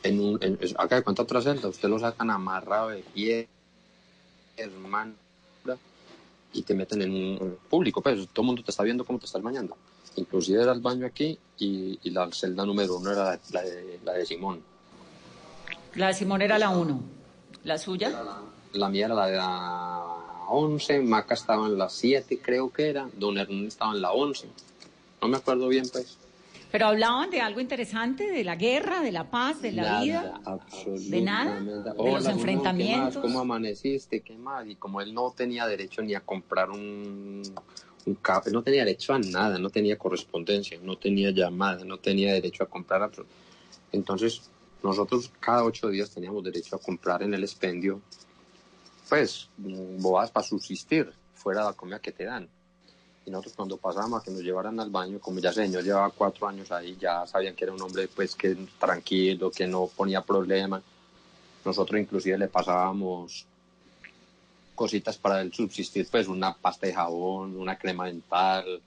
[0.02, 3.48] En un, en, acá de cuenta otra celda, usted lo sacan amarrado de pie,
[4.56, 5.14] hermano,
[6.52, 9.26] y te meten en un público, pues todo el mundo te está viendo cómo te
[9.26, 9.76] estás bañando.
[10.16, 14.12] Inclusive era el baño aquí y, y la celda número uno era la, de, la
[14.12, 14.62] de Simón.
[15.94, 17.00] La de Simón era la 1.
[17.64, 18.22] ¿La suya?
[18.72, 20.02] La mía era la de la
[20.48, 24.48] 11, Maca estaba en la 7 creo que era, Don Hernán estaba en la 11.
[25.20, 26.18] No me acuerdo bien pues.
[26.70, 30.40] Pero hablaban de algo interesante, de la guerra, de la paz, de la Nada, vida.
[30.86, 31.60] ¿De nada?
[31.60, 31.92] nada.
[31.94, 33.08] ¿De los Hola, enfrentamientos?
[33.08, 33.22] ¿qué más?
[33.22, 34.20] ¿Cómo amaneciste?
[34.20, 34.66] ¿Qué más?
[34.66, 37.42] Y como él no tenía derecho ni a comprar un,
[38.06, 42.66] no tenía derecho a nada, no tenía correspondencia, no tenía llamada, no tenía derecho a
[42.66, 43.10] comprar.
[43.90, 44.42] Entonces,
[44.82, 48.00] nosotros cada ocho días teníamos derecho a comprar en el expendio,
[49.08, 52.48] pues, bobadas para subsistir, fuera de la comida que te dan.
[53.24, 56.10] Y nosotros cuando pasábamos a que nos llevaran al baño, como ya ese señor llevaba
[56.10, 60.22] cuatro años ahí, ya sabían que era un hombre pues que tranquilo, que no ponía
[60.22, 60.82] problemas.
[61.64, 63.46] Nosotros inclusive le pasábamos
[64.76, 68.80] cositas para el subsistir, pues una pasta de jabón, una crema dental,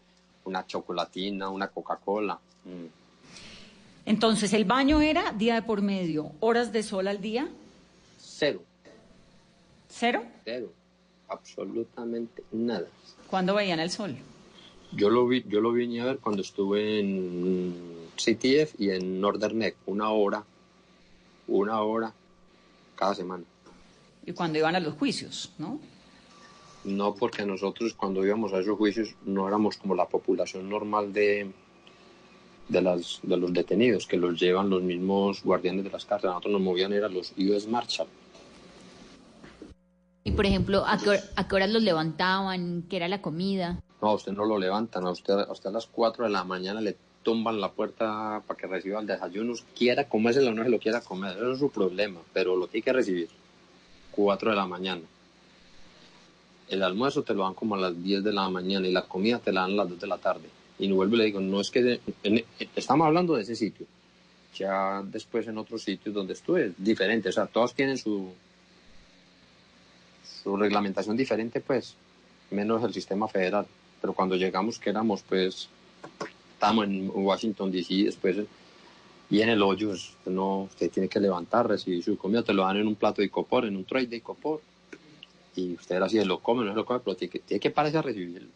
[0.45, 2.39] una chocolatina, una Coca-Cola.
[2.63, 2.85] Mm.
[4.05, 7.49] Entonces, el baño era día de por medio, horas de sol al día,
[8.17, 8.61] Cero,
[9.89, 10.23] cero.
[10.45, 10.71] cero,
[11.27, 12.87] absolutamente nada.
[13.29, 14.15] ¿Cuándo veían el sol?
[14.93, 19.57] Yo lo vi, yo lo vine a ver cuando estuve en CTF y en Northern
[19.59, 20.43] Neck, una hora,
[21.47, 22.13] una hora
[22.95, 23.43] cada semana.
[24.29, 25.79] Y cuando iban a los juicios, ¿no?
[26.83, 31.51] No porque nosotros cuando íbamos a esos juicios no éramos como la población normal de,
[32.67, 36.29] de, las, de los detenidos, que los llevan los mismos guardianes de las cárceles.
[36.35, 38.05] Nosotros nos movían, eran los US Marshal.
[40.23, 42.83] Y por ejemplo, ¿a qué, a qué horas los levantaban?
[42.87, 43.81] ¿Qué era la comida?
[43.99, 46.43] No, a usted no lo levantan, a usted, a usted a las 4 de la
[46.43, 50.69] mañana le tumban la puerta para que reciba el desayuno, quiera comérselo o no se
[50.69, 53.38] lo quiera comer, eso es su problema, pero lo tiene que recibir.
[54.11, 55.01] 4 de la mañana.
[56.67, 59.39] El almuerzo te lo dan como a las 10 de la mañana y la comida
[59.39, 60.49] te la dan a las 2 de la tarde.
[60.77, 61.99] Y vuelvo y le digo, no es que...
[62.75, 63.85] estamos hablando de ese sitio.
[64.55, 67.29] Ya después en otros sitios donde estuve, es diferente.
[67.29, 68.31] O sea, todos tienen su,
[70.43, 71.95] su reglamentación diferente, pues,
[72.51, 73.67] menos el sistema federal.
[74.01, 75.69] Pero cuando llegamos, que éramos, pues,
[76.53, 78.37] estábamos en Washington, D.C., después,
[79.29, 82.63] y en el hoyo, pues, no, usted tiene que levantar, recibir su comida, te lo
[82.63, 84.61] dan en un plato de icopor, en un tray de icopor,
[85.55, 87.69] y usted así se lo come, no se lo come, pero tiene que, tiene que
[87.69, 88.49] pararse a recibirlo.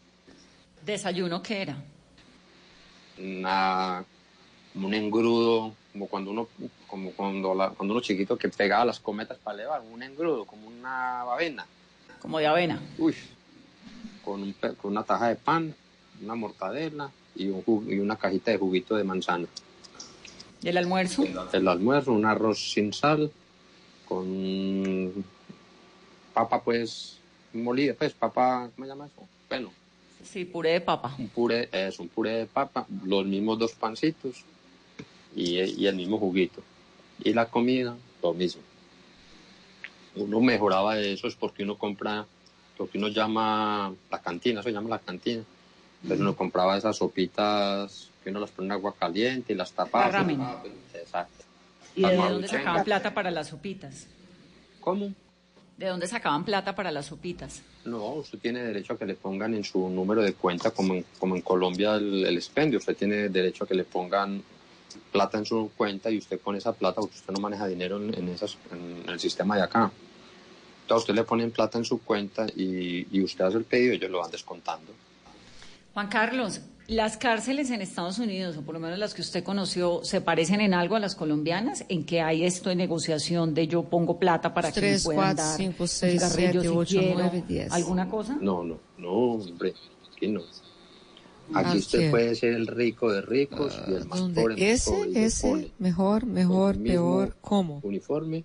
[0.84, 1.76] ¿Desayuno qué era?
[3.18, 4.04] Una,
[4.74, 6.48] un engrudo, como cuando uno,
[6.88, 10.66] como cuando, la- cuando uno chiquito que pegaba las cometas para elevar, un engrudo, como
[10.66, 11.66] una avena.
[12.20, 12.82] Como de avena.
[12.98, 13.14] Uy,
[14.24, 15.74] con, un con una taja de pan,
[16.20, 19.46] una mortadela y, un y una cajita de juguito de manzana.
[20.64, 21.24] ¿Y el almuerzo?
[21.52, 23.30] El almuerzo, un arroz sin sal,
[24.08, 25.12] con
[26.32, 27.18] papa pues
[27.52, 29.28] molida, pues papa, ¿cómo se llama eso?
[29.48, 29.70] Bueno,
[30.24, 31.14] Sí, puré de papa.
[31.18, 34.42] un puré, es un puré de papa, los mismos dos pancitos
[35.36, 36.62] y, y el mismo juguito.
[37.22, 38.62] Y la comida, lo mismo.
[40.16, 42.24] Uno mejoraba de eso es porque uno compra
[42.78, 45.42] lo que uno llama la cantina, eso se llama la cantina.
[46.02, 50.08] Entonces uno compraba esas sopitas que uno las pone en agua caliente y las tapaba.
[50.10, 50.40] Ramen.
[50.94, 51.44] Exacto.
[51.94, 54.06] ¿Y de Las dónde sacaban plata para las sopitas?
[54.80, 55.12] ¿Cómo?
[55.76, 57.62] ¿De dónde sacaban plata para las sopitas?
[57.84, 61.04] No, usted tiene derecho a que le pongan en su número de cuenta, como en,
[61.18, 62.78] como en Colombia el, el expendio.
[62.78, 64.42] Usted tiene derecho a que le pongan
[65.12, 68.14] plata en su cuenta y usted con esa plata, porque usted no maneja dinero en,
[68.14, 69.90] en esas, en el sistema de acá.
[70.82, 73.96] Entonces usted le ponen plata en su cuenta y, y usted hace el pedido y
[73.96, 74.92] ellos lo van descontando.
[75.94, 80.04] Juan Carlos, ¿las cárceles en Estados Unidos, o por lo menos las que usted conoció,
[80.04, 81.84] se parecen en algo a las colombianas?
[81.88, 85.34] ¿En que hay esto de negociación de yo pongo plata para que me Tres, puedan
[85.36, 87.18] cuatro, dar cinco, un seis, cigarrillo siete, si ocho, quiero?
[87.20, 87.72] nueve, diez.
[87.72, 88.36] ¿Alguna cosa?
[88.40, 89.74] No, no, no, hombre,
[90.14, 90.42] aquí no.
[91.52, 94.40] Aquí ¿A usted puede ser el rico de ricos y el más ¿Dónde?
[94.40, 97.80] pobre Ese, ese, mejor, mejor, peor, ¿cómo?
[97.82, 98.44] Uniforme.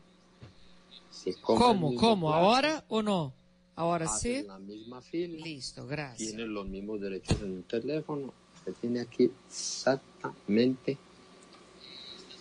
[1.10, 2.34] se ¿Cómo, cómo?
[2.34, 3.34] ¿Ahora o no?
[3.80, 4.48] Ahora hacen sí.
[4.48, 5.44] la misma fila.
[5.44, 6.30] Listo, gracias.
[6.30, 8.34] Tiene los mismos derechos en un teléfono.
[8.58, 10.98] Usted tiene aquí exactamente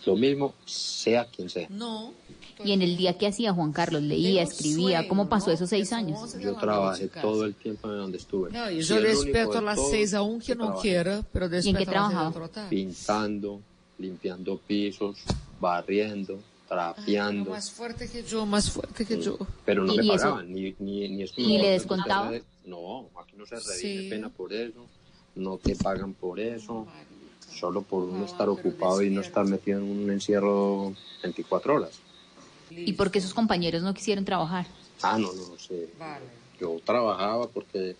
[0.05, 1.68] lo mismo, sea quien sea.
[1.70, 2.12] No.
[2.64, 5.53] Y en el día que hacía Juan Carlos, leía, escribía, sueño, ¿cómo pasó ¿no?
[5.53, 6.18] esos seis años?
[6.20, 8.51] 11 de Yo trabajé todo el tiempo en donde estuve.
[8.51, 11.68] No, y yo respeto las todos 6 a 1 que no trabajé quiera, pero ¿Y
[11.68, 12.32] en qué trabajaba?
[12.32, 13.61] seis Pintando,
[13.99, 15.18] limpiando pisos,
[15.61, 17.51] barriendo, trapeando.
[17.51, 19.39] Más fuerte que yo, más fuerte que yo.
[19.64, 20.19] Pero no ¿Y- me y eso?
[20.25, 22.31] pagaban, ni, ni, ni ¿Y no- le no se descontaba?
[22.31, 24.09] re- No, aquí no se redime Sí.
[24.11, 24.87] pena por eso,
[25.35, 26.87] no te pagan por eso,
[27.51, 30.93] solo por uno estar ocupado y no estar metido en un encierro
[31.23, 31.93] 24 horas.
[32.71, 34.66] ¿Y por qué sus compañeros no quisieron trabajar?
[35.01, 35.89] Ah, no, no sé.
[36.61, 37.97] Yo trabajaba porque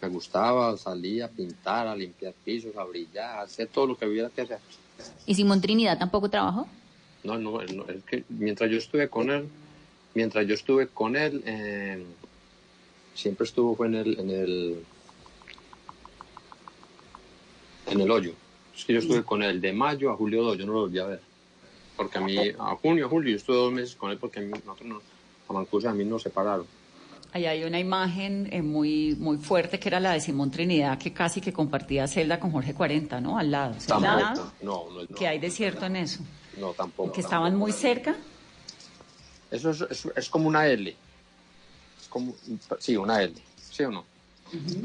[0.00, 4.06] me gustaba, salía a pintar, a limpiar pisos, a brillar, a hacer todo lo que
[4.06, 4.60] hubiera que hacer.
[5.26, 6.68] ¿Y Simón Trinidad tampoco trabajó?
[7.24, 9.48] No, no, no, es que mientras yo estuve con él,
[10.14, 12.04] mientras yo estuve con él, eh,
[13.14, 14.84] siempre estuvo fue en el, en el,
[17.86, 18.32] en el hoyo.
[18.76, 20.98] Es que yo estuve con él de mayo a julio 2, yo no lo volví
[20.98, 21.20] a ver.
[21.96, 24.42] Porque a mí, a junio, a julio, yo estuve dos meses con él porque a
[24.42, 25.00] mí, nosotros no,
[25.48, 26.66] a Mancuso a mí nos separaron.
[27.34, 31.12] Ahí hay una imagen eh, muy, muy fuerte que era la de Simón Trinidad, que
[31.12, 33.38] casi que compartía celda con Jorge 40, ¿no?
[33.38, 33.74] Al lado.
[33.80, 34.34] ¿celda al lado?
[34.34, 36.22] Tampoco, no, no, no, Que hay desierto en eso.
[36.56, 37.12] No, tampoco.
[37.12, 38.16] Que estaban muy cerca.
[39.50, 40.96] Eso es, es, es como una L.
[42.00, 42.34] Es como,
[42.78, 43.34] sí, una L.
[43.56, 44.04] ¿Sí o no?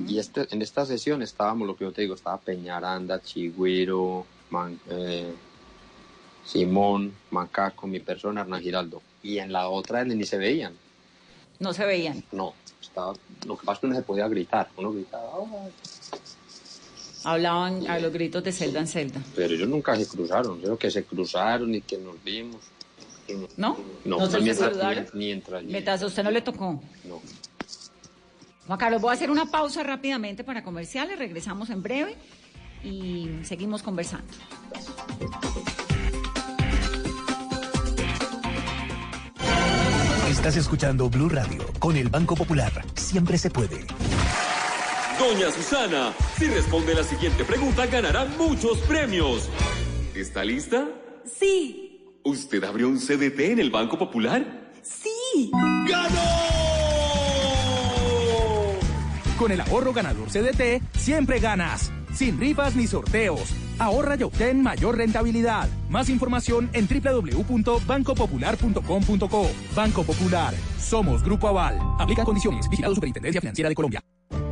[0.07, 4.79] Y este, en esta sesión estábamos, lo que yo te digo, estaba Peñaranda, Chigüiro, Man-
[4.89, 5.33] eh,
[6.45, 9.01] Simón, Macaco, mi persona, Hernán Giraldo.
[9.21, 10.73] Y en la otra L ni se veían.
[11.59, 12.23] No se veían.
[12.31, 13.13] No, estaba,
[13.45, 15.67] lo que pasa es que uno se podía gritar, uno gritaba, "Ah",
[17.29, 19.19] Hablaban a los gritos de celda en celda.
[19.35, 22.61] pero ellos nunca se cruzaron, creo que se cruzaron y que nos vimos.
[23.57, 23.77] ¿No?
[24.05, 25.07] No, ¿No se mientras, saludaron?
[25.13, 26.81] mientras, Mientras a usted no le tocó.
[27.03, 27.21] no.
[28.67, 31.17] Juan Carlos, voy a hacer una pausa rápidamente para comerciales.
[31.19, 32.15] Regresamos en breve
[32.83, 34.27] y seguimos conversando.
[40.29, 42.71] Estás escuchando Blue Radio con el Banco Popular.
[42.95, 43.85] Siempre se puede.
[45.19, 49.49] Doña Susana, si responde la siguiente pregunta ganará muchos premios.
[50.15, 50.87] ¿Está lista?
[51.25, 51.83] Sí,
[52.23, 54.69] ¿Usted abrió un CDT en el Banco Popular?
[54.83, 55.49] sí.
[59.39, 61.91] Con el ahorro ganador CDT, siempre ganas.
[62.13, 63.53] Sin rifas ni sorteos.
[63.77, 65.69] Ahorra y obtén mayor rentabilidad.
[65.89, 69.49] Más información en www.bancopopular.com.co.
[69.75, 70.55] Banco Popular.
[70.79, 71.77] Somos Grupo Aval.
[71.99, 72.67] Aplica condiciones.
[72.67, 74.01] Vigilado Superintendencia Financiera de Colombia.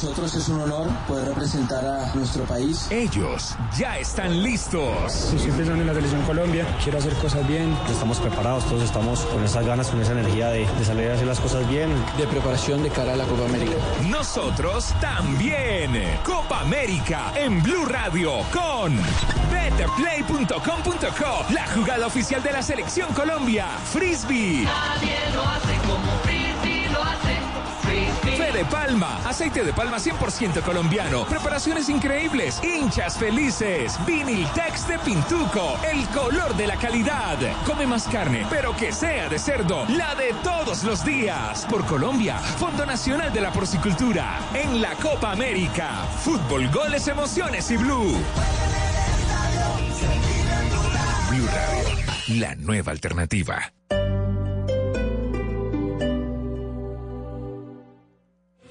[0.00, 2.86] Nosotros es un honor poder representar a nuestro país.
[2.88, 5.12] Ellos ya están listos.
[5.12, 7.76] Siempre son en la selección Colombia, quiero hacer cosas bien.
[7.90, 11.26] Estamos preparados, todos estamos con esas ganas, con esa energía de, de salir a hacer
[11.26, 11.90] las cosas bien.
[12.16, 13.72] De preparación de cara a la Copa América.
[14.08, 15.90] Nosotros también.
[16.24, 18.96] Copa América en Blue Radio con
[19.50, 23.66] betterplay.com.co, la jugada oficial de la selección Colombia.
[23.92, 24.62] Frisbee.
[24.62, 25.87] Nadie lo hace
[28.58, 36.04] de Palma, aceite de palma 100% colombiano, preparaciones increíbles, hinchas felices, Viniltex de Pintuco, el
[36.08, 37.38] color de la calidad.
[37.64, 41.66] Come más carne, pero que sea de cerdo, la de todos los días.
[41.70, 45.90] Por Colombia, Fondo Nacional de la Porcicultura, en la Copa América.
[46.24, 48.10] Fútbol, goles, emociones y blue.
[51.30, 53.72] Blue Radio, la nueva alternativa.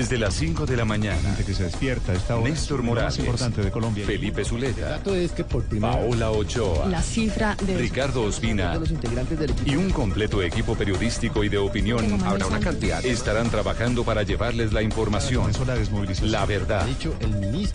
[0.00, 1.36] Desde las 5 de la mañana.
[1.36, 2.48] que se despierta esta hora.
[2.48, 3.18] Néstor Morales.
[3.18, 4.06] más importante de Colombia.
[4.06, 4.88] Felipe Zuleta.
[4.88, 6.86] dato es que por primera Paola Ochoa.
[6.86, 8.80] La cifra de Ricardo Ospina
[9.66, 12.18] y un completo equipo periodístico y de opinión.
[12.24, 13.04] Habrá una cantidad.
[13.04, 15.52] Estarán trabajando para llevarles la información,
[16.22, 16.86] la verdad,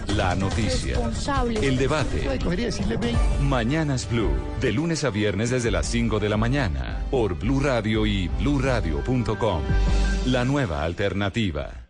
[0.07, 0.97] la noticia,
[1.61, 2.27] el debate.
[3.43, 8.07] Mañanas Blue, de lunes a viernes desde las 5 de la mañana, por Blue Radio
[8.07, 9.61] y bluradio.com.
[10.25, 11.84] La nueva alternativa.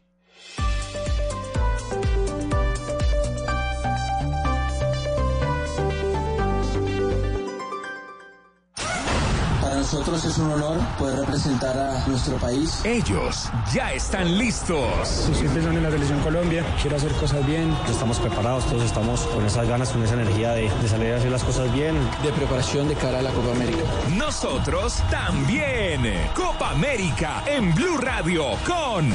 [9.85, 12.81] Nosotros es un honor poder representar a nuestro país.
[12.83, 15.07] Ellos ya están listos.
[15.31, 17.71] Siempre son en la selección Colombia, quiero hacer cosas bien.
[17.87, 21.29] Estamos preparados, todos estamos con esas ganas, con esa energía de, de salir a hacer
[21.29, 21.95] las cosas bien.
[22.23, 23.83] De preparación de cara a la Copa América.
[24.17, 26.01] Nosotros también.
[26.33, 29.13] Copa América en Blue Radio con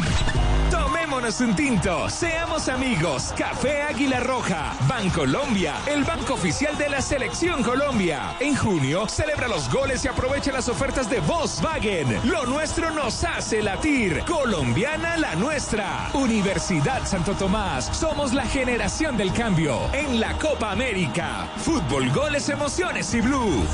[1.10, 3.34] Tomémonos un tinto, seamos amigos.
[3.36, 8.36] Café Águila Roja, Bancolombia, el banco oficial de la Selección Colombia.
[8.38, 12.16] En junio celebra los goles y aprovecha las ofertas de Volkswagen.
[12.30, 14.22] Lo nuestro nos hace latir.
[14.24, 16.10] Colombiana la nuestra.
[16.14, 17.86] Universidad Santo Tomás.
[17.86, 19.80] Somos la generación del cambio.
[19.92, 21.48] En la Copa América.
[21.56, 23.66] Fútbol, goles, emociones y blue.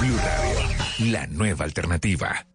[0.00, 2.46] Blue Radio, la nueva alternativa.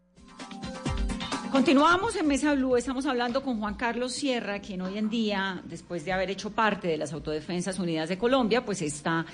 [1.52, 6.06] Continuamos en Mesa Blue, estamos hablando con Juan Carlos Sierra, quien hoy en día, después
[6.06, 9.26] de haber hecho parte de las Autodefensas Unidas de Colombia, pues está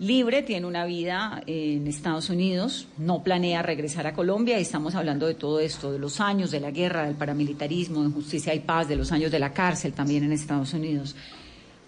[0.00, 4.58] libre, tiene una vida en Estados Unidos, no planea regresar a Colombia.
[4.58, 8.52] Estamos hablando de todo esto, de los años de la guerra, del paramilitarismo, de justicia
[8.52, 11.14] y paz, de los años de la cárcel también en Estados Unidos.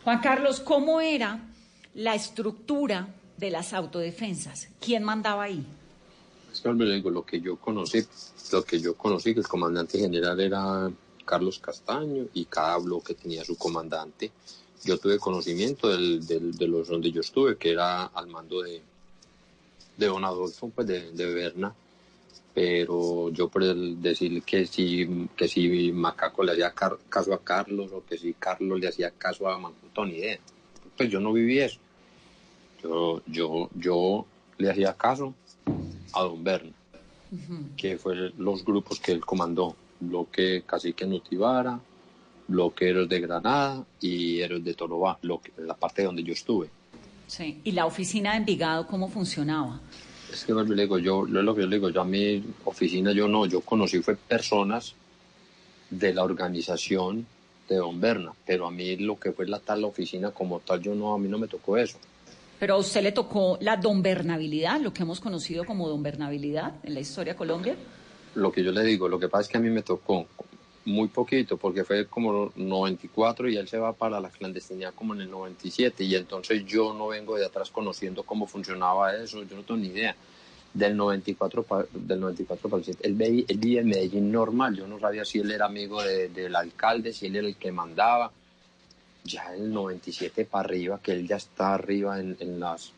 [0.05, 1.41] Juan Carlos, ¿cómo era
[1.95, 4.69] la estructura de las autodefensas?
[4.81, 5.67] ¿Quién mandaba ahí?
[6.53, 8.05] Es que le digo, lo que yo conocí,
[8.53, 10.91] lo que yo conocí, que el comandante general era
[11.25, 14.31] Carlos Castaño y cada bloque tenía su comandante.
[14.85, 18.83] Yo tuve conocimiento del, de los donde yo estuve, que era al mando de,
[19.97, 21.75] de don Adolfo, pues de, de Berna.
[22.53, 26.75] Pero yo por el decir que si, que si Macaco le hacía
[27.09, 30.39] caso a Carlos o que si Carlos le hacía caso a Mancuto, ni idea.
[30.99, 31.79] Pues yo no viví eso.
[32.83, 34.27] Yo, yo, yo
[34.59, 35.35] le hacía caso
[36.13, 36.73] a don Berna
[37.77, 41.81] que fue los grupos que él comandó, bloque Cacique Nutibara,
[42.47, 46.69] bloque Héroes de Granada y Héroes de Torobá, lo que- la parte donde yo estuve.
[47.27, 47.61] Sí.
[47.65, 49.81] ¿Y la oficina de Envigado cómo funcionaba?
[50.31, 52.43] Es que vuelvo y le digo, yo, lo que yo le digo, yo a mi
[52.65, 54.95] oficina yo no, yo conocí fue personas
[55.91, 57.27] de la organización
[57.69, 60.95] de Don Berna, pero a mí lo que fue la tal oficina como tal, yo
[60.95, 61.99] no, a mí no me tocó eso.
[62.63, 67.01] Pero a usted le tocó la donbernabilidad, lo que hemos conocido como donbernabilidad en la
[67.01, 67.75] historia de Colombia.
[68.37, 70.29] Lo que yo le digo, lo que pasa es que a mí me tocó
[70.85, 75.23] muy poquito, porque fue como 94 y él se va para la clandestinidad como en
[75.23, 79.65] el 97, y entonces yo no vengo de atrás conociendo cómo funcionaba eso, yo no
[79.65, 80.15] tengo ni idea.
[80.73, 84.87] Del 94, pa- del 94 para el 7, él, veía- él en Medellín normal, yo
[84.87, 88.31] no sabía si él era amigo de- del alcalde, si él era el que mandaba.
[89.25, 92.91] Ya el 97 para arriba, que él ya está arriba en, en las,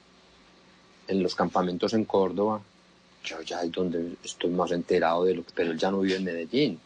[1.09, 2.61] en los campamentos en Córdoba,
[3.25, 6.17] yo ya es donde estoy más enterado de lo que, pero él ya no vive
[6.17, 6.81] en Medellín.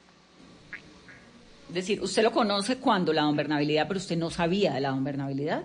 [1.69, 5.63] Es decir, usted lo conoce cuando la donbernabilidad, pero usted no sabía de la donbernabilidad.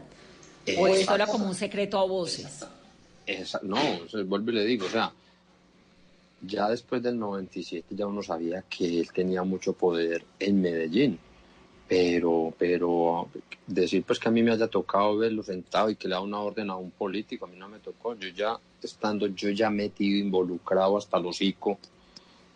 [0.78, 2.66] ¿O esto era como un secreto a voces?
[3.26, 5.12] Esa- no, o sea, vuelvo y le digo, o sea,
[6.42, 11.18] ya después del 97 ya uno sabía que él tenía mucho poder en Medellín,
[11.88, 13.30] pero, pero
[13.68, 16.40] decir pues que a mí me haya tocado verlo sentado y que le da una
[16.40, 20.18] orden a un político, a mí no me tocó, yo ya estando yo ya metido,
[20.18, 21.78] involucrado hasta el hocico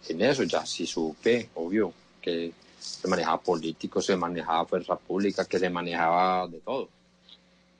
[0.09, 5.59] en eso, ya sí supe, obvio, que se manejaba político, se manejaba fuerza pública, que
[5.59, 6.89] se manejaba de todo,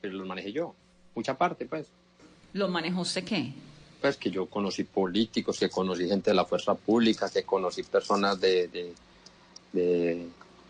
[0.02, 0.74] pero lo manejé yo,
[1.16, 1.88] mucha parte pues.
[2.54, 3.54] ¿Lo manejó usted qué?
[4.00, 8.40] pues que yo conocí políticos, que conocí gente de la fuerza pública, que conocí personas
[8.40, 8.94] de, de,
[9.74, 10.28] de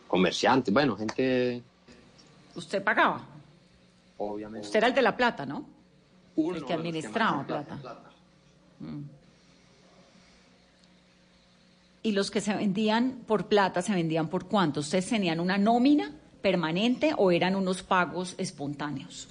[0.07, 1.61] comerciantes, bueno, gente
[2.55, 3.21] ¿Usted pagaba?
[4.17, 4.65] obviamente.
[4.65, 5.65] Usted era el de la plata, ¿no?
[6.35, 7.77] Uno el que administraba plata.
[8.79, 9.01] Mm.
[12.03, 14.79] ¿Y los que se vendían por plata, se vendían por cuánto?
[14.79, 19.27] ¿Ustedes tenían una nómina permanente o eran unos pagos espontáneos?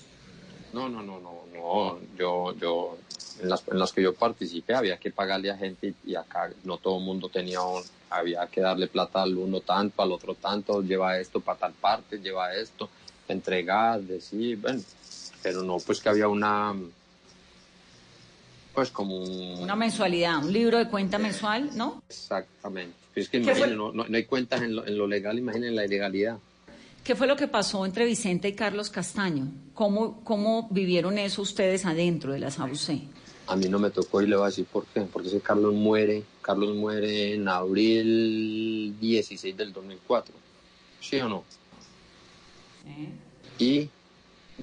[0.72, 2.98] No, no, no, no, no, yo, yo,
[3.40, 6.76] en las, en las que yo participé había que pagarle a gente y acá no
[6.76, 10.82] todo el mundo tenía, un- había que darle plata al uno tanto, al otro tanto,
[10.82, 12.88] lleva esto para tal parte, lleva esto,
[13.28, 14.80] entregar, decir, bueno,
[15.42, 16.74] pero no, pues que había una,
[18.74, 22.02] pues como un- Una mensualidad, un libro de cuenta mensual, ¿no?
[22.08, 22.94] Exactamente.
[23.14, 26.38] Es que no, no- no hay cuentas en lo, en lo legal, imaginen la ilegalidad.
[27.02, 29.46] ¿Qué fue lo que pasó entre Vicente y Carlos Castaño?
[29.74, 33.00] ¿Cómo, cómo vivieron eso ustedes adentro de las AUC?
[33.48, 35.02] A mí no me tocó y le voy a decir por qué.
[35.02, 40.34] Porque ese Carlos muere, Carlos muere en abril 16 del 2004.
[41.00, 41.44] ¿Sí o no?
[43.58, 43.88] Y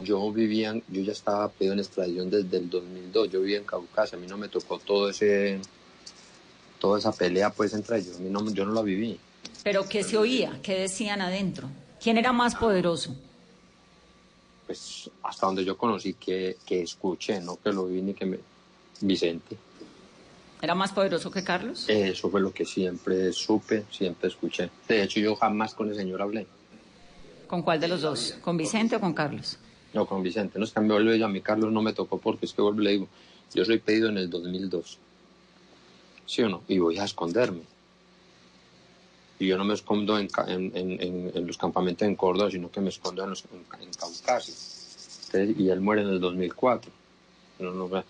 [0.02, 3.30] yo vivía, yo ya estaba pedido en extradición desde el 2002.
[3.30, 4.18] Yo vivía en Caucasia.
[4.18, 5.60] A mí no me tocó todo ese,
[6.80, 8.18] toda esa pelea pues entre ellos.
[8.18, 9.20] A mí no, yo no la viví.
[9.64, 10.60] ¿Pero qué se oía?
[10.62, 11.70] ¿Qué decían adentro?
[12.02, 13.16] ¿Quién era más poderoso?
[14.66, 18.40] Pues hasta donde yo conocí que, que escuché, no que lo vi ni que me...
[19.02, 19.58] Vicente.
[20.62, 21.86] ¿Era más poderoso que Carlos?
[21.90, 24.70] Eso fue lo que siempre supe, siempre escuché.
[24.88, 26.48] De hecho, yo jamás con el señor hablé.
[27.48, 28.36] ¿Con cuál de los dos?
[28.42, 29.58] ¿Con Vicente o con Carlos?
[29.94, 30.58] No, con Vicente.
[30.58, 32.62] No es que me vuelve yo, a mí Carlos no me tocó porque es que
[32.62, 33.08] vuelvo y le digo,
[33.54, 34.98] yo soy pedido en el 2002.
[36.26, 36.64] ¿Sí o no?
[36.70, 37.62] Y voy a esconderme.
[39.40, 42.50] Y yo no me escondo en, ca- en, en- en- en los campamentos en Córdoba,
[42.50, 44.54] sino que me escondo en, los, en, en Caucasia.
[45.26, 46.90] Entonces, y él muere en el 2004.
[47.60, 48.04] No, no,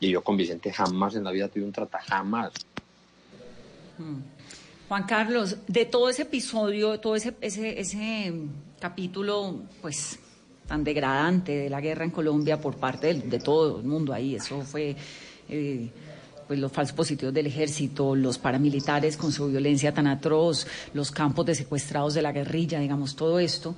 [0.00, 2.52] y yo con Vicente jamás en la vida tuve un trata, jamás.
[3.98, 4.16] Mm.
[4.88, 8.48] Juan Carlos, de todo ese episodio, todo ese, ese, ese mm,
[8.80, 10.18] capítulo, pues
[10.66, 14.34] tan degradante de la guerra en Colombia por parte del- de, todo el mundo ahí,
[14.36, 14.94] eso fue
[15.48, 15.90] eh,
[16.46, 21.44] pues los falsos positivos del ejército, los paramilitares con su violencia tan atroz, los campos
[21.46, 23.74] de secuestrados de la guerrilla, digamos, todo esto.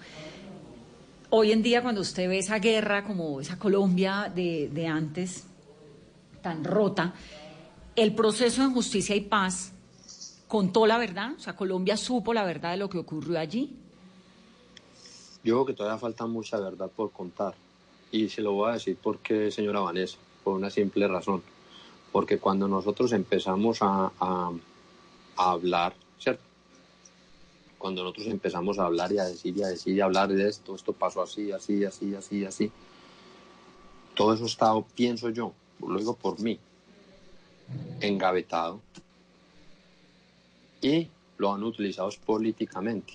[1.31, 5.45] Hoy en día, cuando usted ve esa guerra como esa Colombia de, de antes,
[6.43, 7.15] tan rota,
[7.97, 9.73] el proceso de justicia y paz
[10.49, 13.77] contó la verdad, o sea, Colombia supo la verdad de lo que ocurrió allí.
[15.45, 17.55] Yo creo que todavía falta mucha verdad por contar.
[18.13, 21.43] Y se lo voy a decir porque, señora Vanessa, por una simple razón.
[22.13, 24.51] Porque cuando nosotros empezamos a, a,
[25.37, 26.43] a hablar, ¿cierto?
[27.79, 30.49] Cuando nosotros empezamos a hablar y a decir y a decir y a hablar de
[30.49, 32.71] esto, esto pasó así, así, así, así, así,
[34.15, 35.55] todo eso está, pienso yo,
[35.87, 36.59] lo digo por mí,
[38.01, 38.81] engavetado
[40.81, 41.09] y
[41.39, 43.15] lo han utilizado políticamente.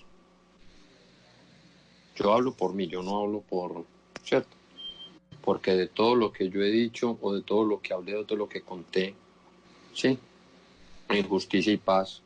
[2.15, 3.85] Yo hablo por mí, yo no hablo por,
[4.23, 4.55] ¿cierto?
[5.41, 8.19] Porque de todo lo que yo he dicho o de todo lo que hablé o
[8.19, 9.13] de todo lo que conté,
[9.93, 10.17] ¿sí?
[11.09, 12.21] En justicia y paz,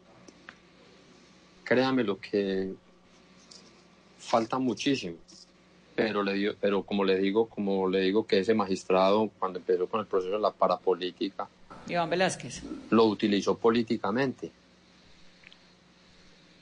[1.64, 2.74] créame lo que
[4.20, 5.18] falta muchísimo.
[6.04, 9.88] Pero, le digo, pero como le digo, como le digo que ese magistrado, cuando empezó
[9.88, 11.48] con el proceso de la parapolítica,
[11.88, 12.64] Iván Velázquez.
[12.90, 14.52] lo utilizó políticamente.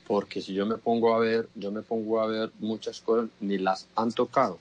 [0.07, 3.57] Porque si yo me pongo a ver, yo me pongo a ver muchas cosas, ni
[3.57, 4.57] las han tocado.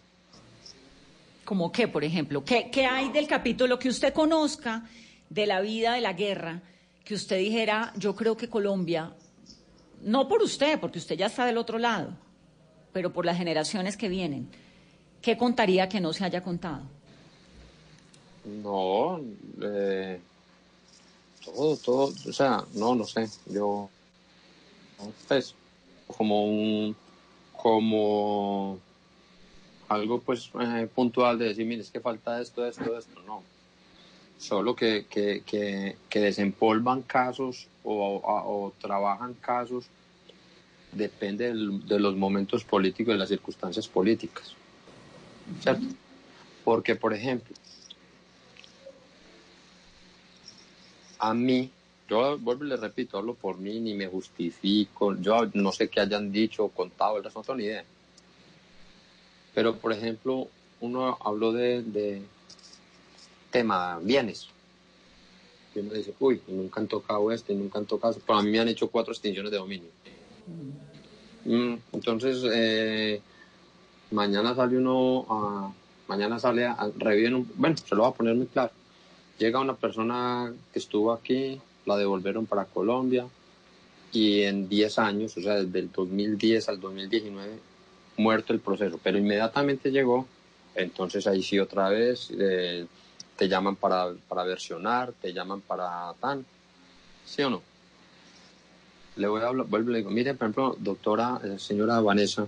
[1.44, 2.44] ¿Como qué, por ejemplo?
[2.44, 4.88] ¿Qué, ¿Qué hay del capítulo que usted conozca
[5.30, 6.62] de la vida de la guerra?
[7.04, 9.12] Que usted dijera, yo creo que Colombia,
[10.02, 12.16] no por usted, porque usted ya está del otro lado,
[12.92, 14.50] pero por las generaciones que vienen,
[15.26, 16.82] ¿qué contaría que no se haya contado?
[18.62, 19.20] No,
[19.60, 20.20] eh,
[21.44, 23.90] todo, todo, o sea, no, no sé, yo,
[25.26, 25.52] pues,
[26.06, 26.94] como un,
[27.56, 28.78] como
[29.88, 33.42] algo pues eh, puntual de decir, mire, es que falta esto, esto, esto, no.
[34.38, 39.86] Solo que, que, que, desempolvan casos o, trabajan casos,
[40.92, 44.54] depende de los momentos políticos, de las circunstancias políticas.
[45.60, 45.86] ¿Cierto?
[46.64, 47.54] Porque, por ejemplo,
[51.18, 51.70] a mí,
[52.08, 56.00] yo vuelvo y le repito, hablo por mí, ni me justifico, yo no sé qué
[56.00, 57.84] hayan dicho o contado, no tengo ni idea.
[59.54, 60.48] Pero, por ejemplo,
[60.80, 62.22] uno habló de,
[63.50, 64.48] tema bienes.
[65.74, 68.22] Y uno dice, uy, nunca han tocado este, y nunca han tocado eso.
[68.26, 69.88] Pero a mí me han hecho cuatro extinciones de dominio.
[71.44, 73.20] Mm, entonces, eh,
[74.10, 75.72] mañana sale uno a,
[76.08, 78.72] mañana sale a, reviven un, bueno, se lo voy a poner muy claro.
[79.38, 83.26] Llega una persona que estuvo aquí, la devolvieron para Colombia
[84.12, 87.58] y en 10 años, o sea, desde el 2010 al 2019,
[88.16, 90.26] muerto el proceso, pero inmediatamente llegó,
[90.74, 92.86] entonces ahí sí otra vez eh,
[93.36, 96.46] te llaman para, para versionar, te llaman para tan,
[97.26, 97.62] ¿sí o no?
[99.16, 102.46] Le voy a hablar, vuelvo y le digo, mire, por ejemplo, doctora, eh, señora Vanessa,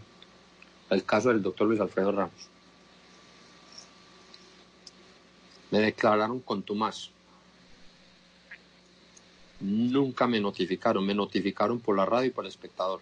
[0.91, 2.49] el caso del doctor Luis Alfredo Ramos.
[5.71, 7.11] Me declararon contumaz.
[9.61, 13.01] Nunca me notificaron, me notificaron por la radio y por el espectador.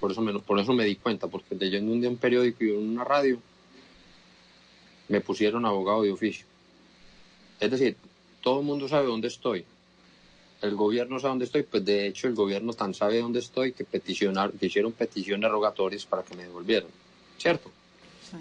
[0.00, 2.70] Por eso me, por eso me di cuenta, porque leyendo un día un periódico y
[2.70, 3.38] una radio,
[5.08, 6.46] me pusieron abogado de oficio.
[7.60, 7.96] Es decir,
[8.40, 9.64] todo el mundo sabe dónde estoy.
[10.62, 13.84] El gobierno sabe dónde estoy, pues de hecho el gobierno tan sabe dónde estoy que
[13.84, 16.88] peticionar, que hicieron peticiones rogatorias para que me devolvieran.
[17.38, 17.70] ¿Cierto?
[18.30, 18.36] Sí.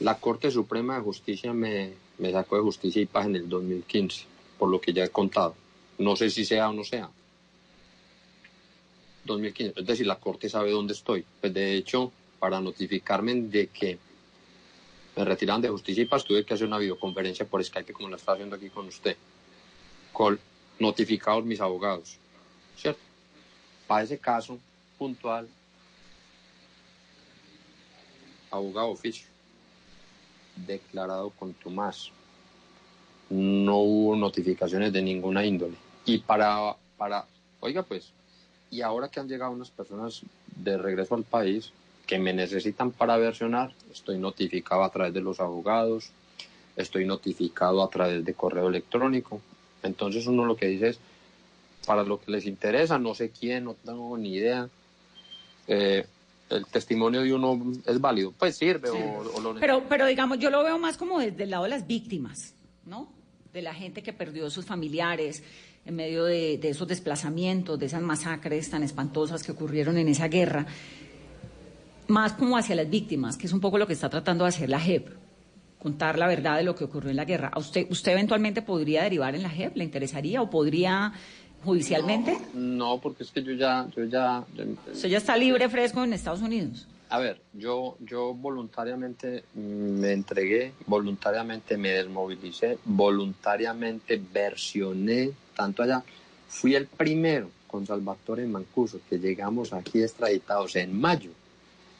[0.00, 4.24] La Corte Suprema de Justicia me, me sacó de justicia y paz en el 2015,
[4.58, 5.54] por lo que ya he contado.
[5.98, 7.10] No sé si sea o no sea.
[9.24, 11.24] 2015, es decir, la Corte sabe dónde estoy.
[11.40, 13.98] Pues de hecho, para notificarme de que
[15.16, 18.16] me retiran de justicia y paz, tuve que hacer una videoconferencia por Skype como la
[18.16, 19.16] está haciendo aquí con usted,
[20.12, 20.38] con
[20.78, 22.16] notificados mis abogados,
[22.76, 23.00] ¿cierto?
[23.86, 24.58] Para ese caso
[24.98, 25.48] puntual,
[28.50, 29.26] abogado oficio,
[30.56, 32.10] declarado contumaz.
[33.28, 35.76] No hubo notificaciones de ninguna índole.
[36.04, 37.26] Y para, para,
[37.60, 38.12] oiga pues,
[38.70, 40.22] y ahora que han llegado unas personas
[40.56, 41.72] de regreso al país
[42.06, 46.10] que me necesitan para versionar, estoy notificado a través de los abogados,
[46.76, 49.40] estoy notificado a través de correo electrónico.
[49.82, 51.00] Entonces uno lo que dice es,
[51.86, 54.68] para lo que les interesa, no sé quién, no tengo ni idea,
[55.66, 56.06] eh,
[56.50, 58.96] el testimonio de uno es válido, pues sirve Sí.
[58.98, 61.70] o, o lo Pero, pero digamos, yo lo veo más como desde el lado de
[61.70, 63.12] las víctimas, ¿no?
[63.52, 65.42] De la gente que perdió sus familiares
[65.86, 70.28] en medio de, de esos desplazamientos, de esas masacres tan espantosas que ocurrieron en esa
[70.28, 70.66] guerra.
[72.08, 74.68] Más como hacia las víctimas, que es un poco lo que está tratando de hacer
[74.68, 75.08] la JEP,
[75.78, 77.50] contar la verdad de lo que ocurrió en la guerra.
[77.54, 79.76] ¿A usted, usted eventualmente podría derivar en la JEP?
[79.76, 81.12] ¿Le interesaría o podría
[81.64, 82.38] judicialmente?
[82.54, 84.44] No, porque es que yo ya, yo ya,
[84.92, 86.86] Usted ya está libre, fresco en Estados Unidos.
[87.10, 96.04] A ver, yo, yo voluntariamente me entregué, voluntariamente me desmovilicé, voluntariamente versioné tanto allá.
[96.48, 101.30] Fui el primero con Salvatore Mancuso, que llegamos aquí extraditados en mayo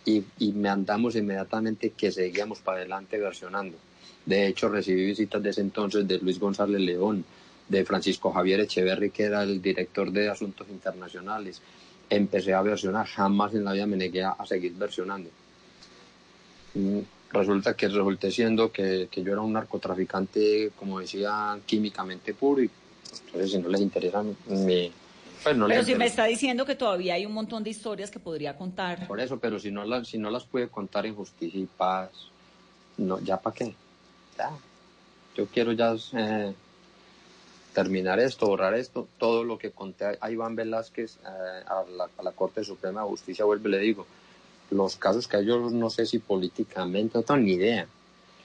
[0.04, 3.76] y, y me andamos inmediatamente que seguíamos para adelante versionando.
[4.24, 7.24] De hecho, recibí visitas de ese entonces de Luis González León,
[7.70, 11.62] de Francisco Javier Echeverry, que era el director de Asuntos Internacionales.
[12.10, 15.30] Empecé a versionar, jamás en la vida me negué a, a seguir versionando.
[16.74, 17.00] Mm,
[17.32, 22.70] Resulta que resulté siendo que, que yo era un narcotraficante, como decía, químicamente puro, y
[23.26, 24.92] entonces si no les interesa mi...
[25.42, 28.18] Pues no Pero si me está diciendo que todavía hay un montón de historias que
[28.18, 29.06] podría contar.
[29.06, 32.10] Por eso, pero si no, las, si no las puede contar en justicia y paz,
[32.98, 33.74] no, ¿ya para qué?
[34.36, 34.50] Ya.
[35.36, 36.52] Yo quiero ya eh,
[37.74, 39.08] terminar esto, borrar esto.
[39.18, 43.08] Todo lo que conté a Iván Velázquez, eh, a, la, a la Corte Suprema de
[43.08, 44.06] Justicia, vuelve y le digo,
[44.70, 47.86] los casos que a ellos no sé si políticamente, no tengo ni idea.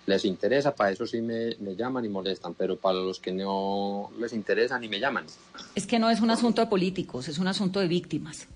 [0.07, 4.11] Les interesa, para eso sí me, me llaman y molestan, pero para los que no
[4.19, 5.25] les interesa ni me llaman.
[5.73, 8.47] Es que no es un asunto de políticos, es un asunto de víctimas,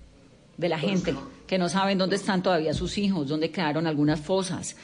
[0.56, 1.14] de la gente,
[1.48, 4.76] que no saben dónde están todavía sus hijos, dónde quedaron algunas fosas,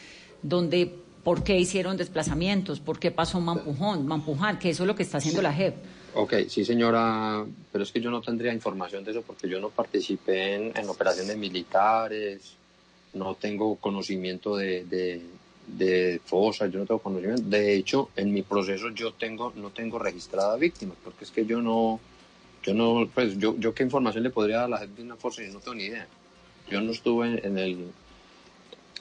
[0.43, 0.93] dónde,
[1.27, 5.19] por qué hicieron desplazamientos, por qué pasó Mampujón, Mampujar, que eso es lo que está
[5.19, 5.75] haciendo la JEP.
[6.15, 9.71] Ok, sí señora, pero es que yo no tendría información de eso porque yo no
[9.71, 12.55] participé en, en operaciones militares,
[13.15, 15.21] no tengo conocimiento de, de,
[15.67, 17.43] de fosas, yo no tengo conocimiento.
[17.43, 21.61] De hecho, en mi proceso yo tengo, no tengo registrada víctimas, porque es que yo
[21.61, 21.99] no,
[22.63, 25.17] yo no, pues yo, yo qué información le podría dar a la gente de una
[25.17, 26.07] fosa, yo no tengo ni idea.
[26.71, 27.87] Yo no estuve en, en el,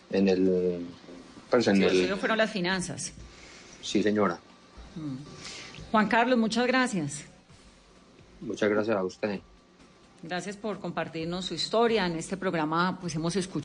[0.10, 0.88] en el,
[1.68, 3.12] en Sí, el, fueron las finanzas.
[3.82, 4.38] sí señora,
[4.96, 5.18] Mm.
[5.92, 7.26] Juan Carlos, muchas gracias.
[8.42, 9.40] muchas gracias a usted.
[10.24, 12.06] Gracias por compartirnos su historia.
[12.06, 13.64] En este programa pues hemos escuchado